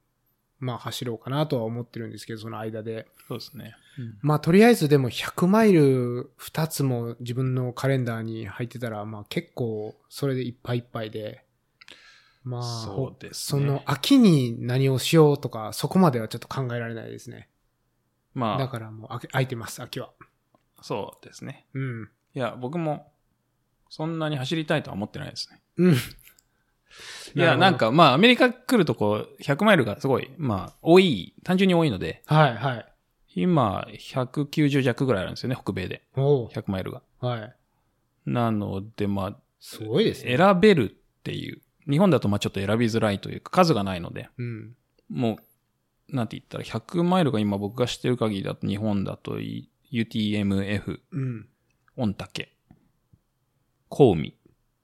[0.60, 3.06] まあ、走ろうかなとは思ってるんですけど、その間で。
[3.28, 3.74] そうですね。
[4.22, 11.44] まあ、とりあえずでも100マイル2つも自分のカレンダーに入ってたら、まあ、結構、それでいっぱいいっぱいで、
[12.42, 17.48] まあ、そうですねその秋に何をしようとか、そこまではちょっと考えられないですね。
[18.34, 20.10] まあ、だからもう空いてます、秋は。
[20.84, 21.64] そうですね。
[21.72, 22.08] うん。
[22.34, 23.10] いや、僕も、
[23.88, 25.62] そんなに走りたいとは思ってないですね。
[25.78, 25.94] うん。
[25.94, 25.96] い
[27.36, 32.86] や、なんか、まあ、アメリカ来るとこう、100マイルがすごい、まあ、多い、単純に多いので、はい、はい。
[33.34, 36.02] 今、190弱ぐらいあるんですよね、北米で。
[36.16, 37.00] おう100マイルが。
[37.18, 37.56] はい。
[38.26, 40.36] なので、まあ、すごいですね。
[40.36, 41.62] 選べるっていう。
[41.90, 44.76] 日本だとまあちょっと選びづらいというか、数がないので、うん。
[45.08, 45.38] も
[46.10, 51.48] う、なんて言ったら、100マイルが今僕が知ってる限りだと日本だとい UTMF、うん。
[51.96, 52.48] 御嶽、
[53.88, 54.36] コウミ、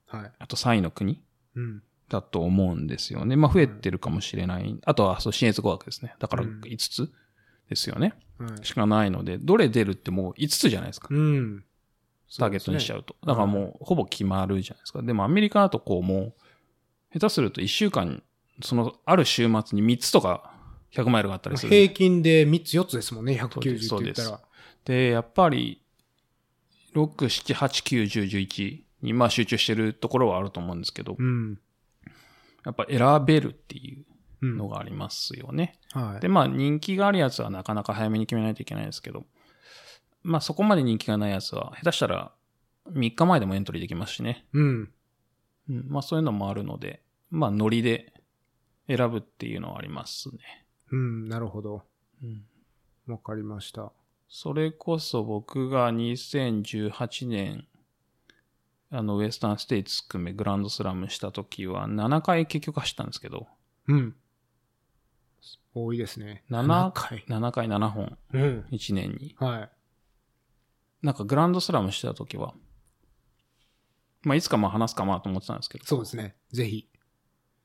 [0.06, 0.32] はい。
[0.38, 1.22] あと3位の国
[1.56, 1.82] うん。
[2.08, 3.36] だと思うんですよね。
[3.36, 4.78] まあ増えてるかもしれない。
[4.84, 6.14] あとは、そう、新越語学ですね。
[6.18, 7.12] だからうん5つ
[7.68, 8.14] ですよね。
[8.38, 8.64] はい。
[8.64, 11.08] しかないので、どれ出るってもう5つじゃないですか。
[11.10, 11.64] うん。
[12.38, 13.16] ターゲットにしちゃうと。
[13.26, 15.02] だからもう、ほぼ決まるじゃないですか。
[15.02, 16.34] でもアメリカだとこう、もう、
[17.12, 18.22] 下手すると1週間、
[18.62, 20.54] その、ある週末に3つとか
[20.92, 21.72] 100マイルがあったりする。
[21.72, 24.49] 平均で3つ4つですもんね、190ってそうです言ったら。
[24.84, 25.82] で、やっぱり、
[26.94, 31.58] 6、7、8、9、10、11にまあ集中してるところはあると思うんですけど、うん。
[32.64, 34.04] やっぱ選べるっていう
[34.42, 34.56] うん。
[34.56, 35.78] のがありますよね。
[35.92, 36.20] はい。
[36.20, 39.24] で、まあ人気があるやつはなかなか早めに決めないといけないですけど、
[40.22, 42.32] まあそこまで人気がないやつは、下手したら
[42.90, 44.46] 3日前でもエントリーできますしね。
[44.52, 44.90] うん。
[45.68, 48.12] うん、まあそういうのもあるので、まあノリで
[48.86, 50.38] 選ぶっていうのはありますね。
[50.90, 51.82] うん、なるほど。
[52.22, 52.44] うん、
[53.06, 53.92] わかりました。
[54.32, 57.66] それこそ僕が2018年、
[58.92, 63.48] あのウエスタンステイツ含めグランドスラムした時は7回結局走ったんですけど、
[63.88, 64.14] うん。
[65.74, 66.44] 多いですね。
[66.48, 67.24] 7回。
[67.28, 68.64] 7回7本、うん。
[68.70, 69.34] 1年に。
[69.36, 69.70] はい。
[71.02, 72.54] なんかグランドスラムしてた時は、
[74.22, 76.36] まあいつかまあ話すかなと思ってたんですけど、そうですね。
[76.52, 76.88] ぜひ。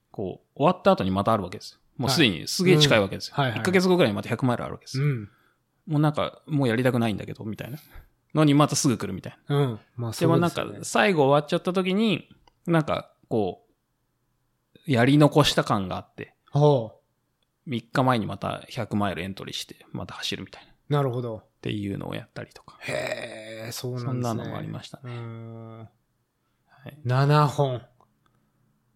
[0.09, 1.79] こう、終わった後にまたあるわけですよ。
[1.97, 3.35] もうすでにすげえ近いわけですよ。
[3.37, 5.05] うんはいはい1ヶ月後ぐらいにまた100マイルあるわけですよ。
[5.05, 5.29] うん。
[5.85, 7.77] もうなんか、もうやりたくないんだけど、みたいな。
[8.33, 9.55] のにまたすぐ来るみたいな。
[9.55, 9.79] うん。
[9.95, 12.29] まあ、でもなんか、最後終わっちゃった時に、
[12.65, 16.91] なんか、こう、やり残した感があって、ほ
[17.67, 20.71] 3日前にまた100マイルエントリーして、また走るみたいな。
[20.71, 20.93] っう。
[20.93, 21.43] なるほど。
[21.61, 22.77] ていうのをやったりとか。
[22.81, 24.11] へえ、そうなんですね。
[24.11, 25.15] そんなのもありましたうね。
[25.15, 25.79] ん。
[25.79, 25.87] は
[26.85, 27.81] い、7本。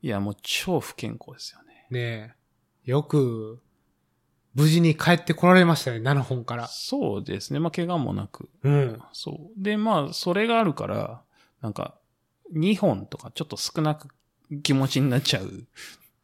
[0.01, 1.87] いや、もう超不健康ですよね。
[1.89, 2.35] ね
[2.85, 2.91] え。
[2.91, 3.61] よく、
[4.55, 6.67] 無事に帰ってこられましたね、7本から。
[6.67, 7.59] そうですね。
[7.59, 8.49] まあ、怪我もなく。
[8.63, 9.01] うん。
[9.13, 9.63] そう。
[9.63, 11.21] で、まあ、それがあるから、
[11.61, 11.95] なんか、
[12.55, 14.07] 2本とかちょっと少なく
[14.63, 15.67] 気持ちになっちゃう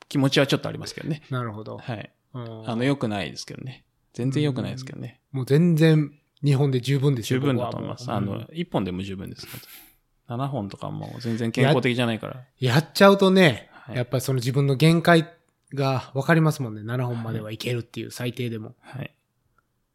[0.09, 1.21] 気持ちはちょっとありますけどね。
[1.30, 1.78] なるほど。
[1.78, 2.11] はい。
[2.34, 3.86] うんあの、良くないですけどね。
[4.13, 5.21] 全然良くないですけどね。
[5.32, 6.11] もう全然、
[6.43, 8.11] 日本で十分ですよ十分だと思います。
[8.11, 9.47] あの、僕はもううん1本でも十分です。
[9.47, 9.59] 本
[10.28, 12.43] 当に7本とかもう全然健康的じゃないから。
[12.59, 15.28] やっちゃうとね、はいやっぱりその自分の限界
[15.74, 16.82] が分かりますもんね。
[16.82, 18.76] 7本まではいけるっていう、最低でも。
[18.82, 19.16] はい。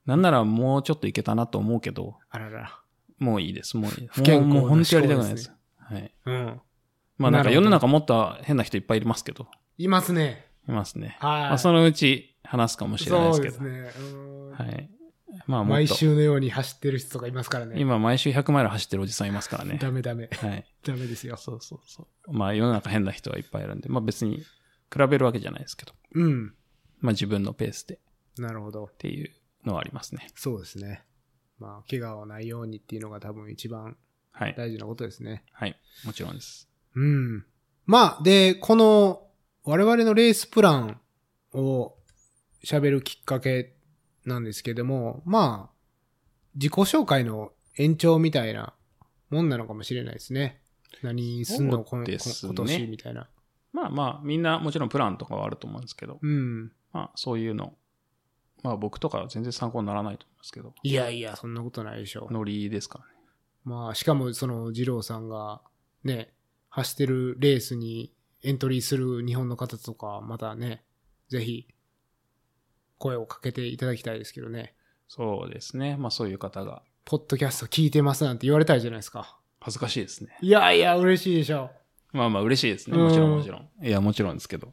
[0.06, 2.80] なんならもうちょっといけたなと思うけど、あらら。
[3.18, 3.76] もういいです。
[3.76, 4.08] もういい。
[4.10, 5.36] 不健康なもうもう本当やりたくないで。
[5.38, 6.14] すはい。
[6.26, 6.60] うん。
[7.18, 9.46] まあなんか世の中もっと変な人いっぱいいますけど、
[9.78, 10.46] いますね。
[10.68, 11.18] いますね。
[11.20, 11.40] はい。
[11.42, 13.54] まあそのうち話すかもしれないですけど。
[13.58, 14.12] そうですね。
[14.12, 14.90] うんはい。
[15.46, 17.76] まあもっと、毎週のように走ってる人とかいますからね。
[17.78, 19.78] 今毎週100マイル走ってるおじさんいますからね。
[19.80, 20.28] ダメダメ。
[20.32, 20.64] はい。
[20.84, 21.36] ダメですよ。
[21.36, 22.32] そうそうそう。
[22.32, 24.42] まあ世の中変な人はいっぱいいるんで、まあ別に
[24.92, 26.54] 比べるわけじゃないですけど、うん。
[27.00, 27.98] まあ自分のペースでっ
[28.38, 28.90] なるほど。
[28.98, 29.30] ていう
[29.64, 30.28] のはありますね。
[30.34, 31.04] そうですね。
[31.58, 33.96] まあ、怪我をないようにっていうのが多分一番
[34.32, 34.54] はい。
[34.56, 35.44] 大事なことですね。
[35.52, 35.76] はい。
[36.04, 36.68] もちろんです。
[36.94, 37.44] うん。
[37.84, 39.26] まあ、で、この
[39.64, 41.00] 我々のレースプラン
[41.52, 41.94] を
[42.64, 43.74] 喋るきっかけ
[44.24, 45.74] なんですけども、まあ、
[46.54, 48.72] 自己紹介の延長みたいな
[49.28, 50.60] もんなのかもしれないですね。
[51.02, 52.04] 何すんの、ね今
[52.54, 53.28] 年みたいな。
[53.72, 56.72] まあまあ、みんなもちろんプランとかはあると思うんですけど、うん。
[56.92, 57.74] まあそういうの、
[58.62, 62.28] まあ僕とかは全然参考にならないと思いますけど、いやいや、そんなことないでしょ。
[62.30, 63.10] ノリですからね。
[63.64, 65.60] まあ、しかもその、二郎さんが
[66.02, 66.32] ね、
[66.70, 68.12] 走ってるレースに
[68.42, 70.84] エントリーする日本の方とか、またね、
[71.28, 71.68] ぜひ、
[72.98, 74.74] 声をかけていただきたいですけどね。
[75.08, 75.96] そうですね。
[75.96, 79.36] まあそういう方がポッドキャスト聞いてますなんて言われたいじゃないですか。
[79.60, 80.36] 恥ずかしいですね。
[80.40, 81.70] いやいや、嬉しいでしょ。
[82.12, 82.96] まあまあ嬉しいですね。
[82.96, 83.68] うんもちろんもちろん。
[83.82, 84.72] いや、もちろんですけど。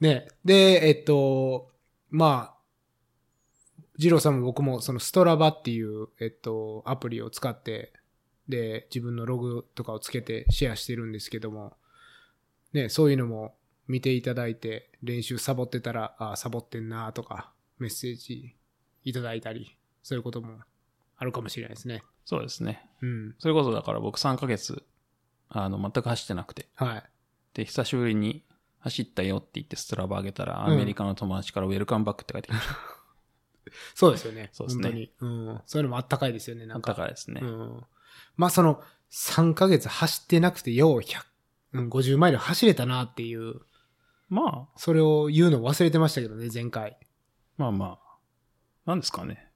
[0.00, 0.28] ね。
[0.44, 1.70] で、えっと、
[2.10, 2.60] まあ、
[3.98, 7.92] 二郎さんも僕もそのストラバっていう、えっと、アプリを使って、
[8.48, 11.74] で、自分のログとかをつけてシェアしてるんですけども、
[12.72, 13.54] ね、そういうのも
[13.88, 18.56] 見ていただいて、練習サボってたら、あサボってんなとか、メッセージ
[19.04, 20.58] いただいたり、そういうことも
[21.16, 22.02] あるかもしれないですね。
[22.24, 22.88] そうですね。
[23.02, 23.34] うん。
[23.38, 24.82] それこそだから僕3ヶ月、
[25.50, 26.68] あの、全く走ってなくて。
[26.74, 27.02] はい。
[27.54, 28.44] で、久しぶりに
[28.78, 32.74] 走ったよって言ってストラバ上げたら、うんアメリカの友達からウェルカムバックって書いてきました。
[33.94, 34.50] そうですよね。
[34.52, 35.12] そうですね本当に。
[35.20, 35.60] うん。
[35.66, 36.94] そういうのもあったかいですよね、なんか。
[36.94, 37.40] 高いですね。
[37.42, 37.84] うん。
[38.36, 41.24] まあその、3ヶ月走ってなくて、よう100、
[41.72, 43.60] うん、50マイル走れたなっていう、
[44.28, 46.96] まあ、それを言うの忘れてましたけどね、前回。
[47.56, 48.18] まあまあ、
[48.86, 49.49] なんですかね。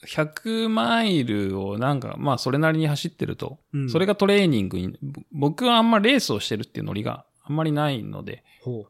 [0.00, 8.86] まあ、100マイルをなんか、まあそれなりに走ってると、うんそれがトレーニングに、ぼ僕はあんまレースをしてるっていうノリがあんまりないので、ほ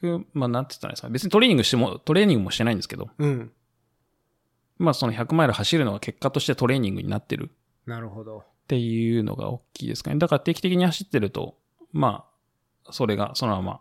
[0.00, 1.08] 100、まあなんて言ったらいいですか。
[1.08, 3.26] 別にトレーニングしても、トレーニングもしてないんですけど、う。
[3.26, 3.52] うん。
[4.78, 7.50] まあその100マイル走るのが結果としてトレーニングになってる
[7.86, 8.38] なるほど。
[8.38, 10.18] っていうのが大きいですかね。
[10.18, 11.56] だから定期的に走ってると、
[11.92, 12.24] ま
[12.86, 13.80] あ、それがそのまま、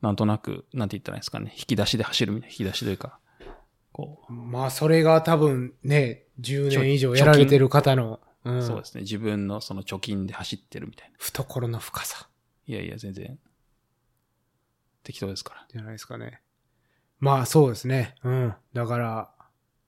[0.00, 1.52] なんとなく、なんて言ったらいいですかね。
[1.56, 3.18] 引き出しで走るみたいな、引き出しというか、
[3.96, 9.00] こう、まあそれが多分ね、10年以上やられてる方の、うん、そうですね。
[9.00, 11.16] 自分のその貯金で走ってるみたいな。
[11.18, 12.28] 懐の深さ
[12.66, 13.38] いやいや、全然、
[15.02, 15.66] 適当ですから。
[15.70, 16.42] じゃないですかね。
[17.20, 18.16] まあそうですね。
[18.22, 18.54] うん。
[18.74, 19.30] だから、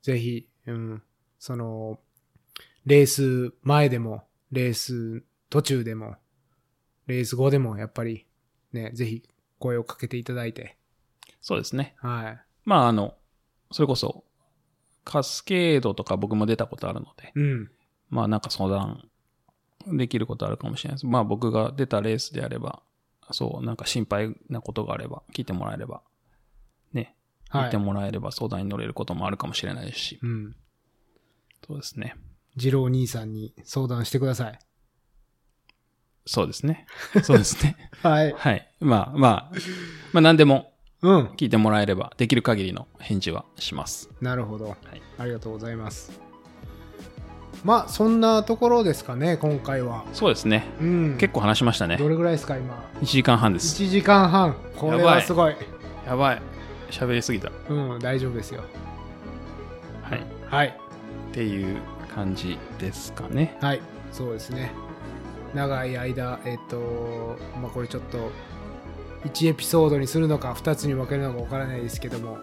[0.01, 1.03] ぜひ、うん。
[1.39, 2.01] その、
[2.87, 6.17] レース前でも、レース途中でも、
[7.07, 8.27] レース後でも、やっぱり、
[8.73, 9.23] ね、ぜひ
[9.59, 10.79] 声をかけていただいて、
[11.43, 11.95] そうですね。
[11.99, 12.39] はい。
[12.65, 13.19] まあ、あの、
[13.71, 14.25] それこそ、
[15.05, 17.71] カスケードとか僕も出たことあるので、うん。
[18.11, 19.09] まあなんか相談
[19.87, 21.07] できることあるかもしれないです。
[21.07, 22.83] まあ僕が出たレースであれば、
[23.31, 26.03] そう、なんか心配なことがあれば、聞いてもらえれば、
[26.93, 27.15] ね、
[27.49, 27.79] はい聞いて。
[27.79, 30.57] もらえれば相談に乗れることもあるかもしれないですし、うん。
[31.67, 32.17] そうですね。
[32.57, 34.59] 二郎兄さんに相談してください。
[36.27, 36.87] そうですね。
[37.23, 37.77] そうですね。
[38.03, 38.33] はい。
[38.33, 38.71] はい。
[38.81, 39.53] まあまあ、
[40.13, 41.27] まあ何でもうん。
[41.37, 44.11] 聞いてもらえれば、できる限りの返事はします。
[44.21, 44.71] なるほど。
[44.71, 45.03] はい。
[45.19, 46.29] ありがとうございます。
[47.65, 50.05] まあ、そんなところですかね、今回は。
[50.13, 50.65] そうですね。
[50.81, 51.17] うん。
[51.19, 52.09] 結構話しましたねど。
[52.09, 53.83] れぐらいですか、今？1時間半です。
[53.83, 54.57] 1時間半。
[54.77, 55.55] これはすごい。
[56.07, 56.43] やばい。
[56.91, 57.51] 喋りすぎた。
[57.69, 58.63] うん、大丈夫ですよ。
[60.03, 60.23] はい。
[60.47, 60.69] はい。
[61.31, 61.77] っていう
[62.15, 63.57] 感じですかね。
[63.61, 63.81] はい。
[64.13, 64.73] そうですね。
[65.55, 68.31] 長い間、えっ、と、まあ、これちょっと、
[69.25, 72.39] 1エピソードにするのか、2つに分けるのか分からないですけども、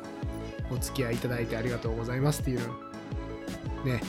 [0.72, 2.60] お付き合いいただいてありがとうございますっていう
[3.86, 4.02] ね、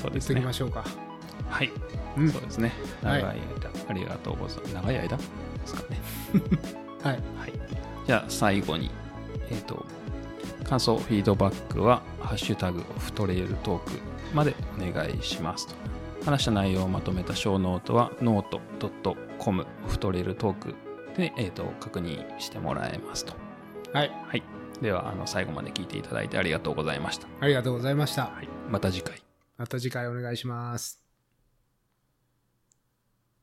[0.00, 0.52] そうですね言っときま。
[0.52, 0.84] しょうか。
[1.48, 1.70] はい。
[2.16, 2.72] うんそうですね。
[3.02, 4.74] はい長い間、ありがとうございます。
[4.74, 5.22] 長い間で
[5.64, 6.00] すかね。
[7.02, 7.14] はい。
[7.14, 7.52] はい。
[8.06, 8.90] じゃあ最後に、
[9.50, 9.84] えっ、と、
[10.62, 13.92] 感想、フィードバックは、ハッシュタグ、オフトレイルトーク
[14.32, 15.74] までお願いしますと。
[16.24, 18.60] 話した内容をまとめたショーノートは、ノート
[19.38, 20.74] .com、オフトレイルトーク
[21.16, 23.34] で、えっ、と、確認してもらえますと。
[23.92, 24.10] はい。
[24.26, 24.42] はい。
[24.82, 27.28] では、あの、最後まで聞いていただいてありがとうございました。
[27.40, 28.22] ありがとうございました。
[28.26, 28.48] はい。
[28.68, 29.22] また次回。
[29.56, 31.03] また次回お願いします。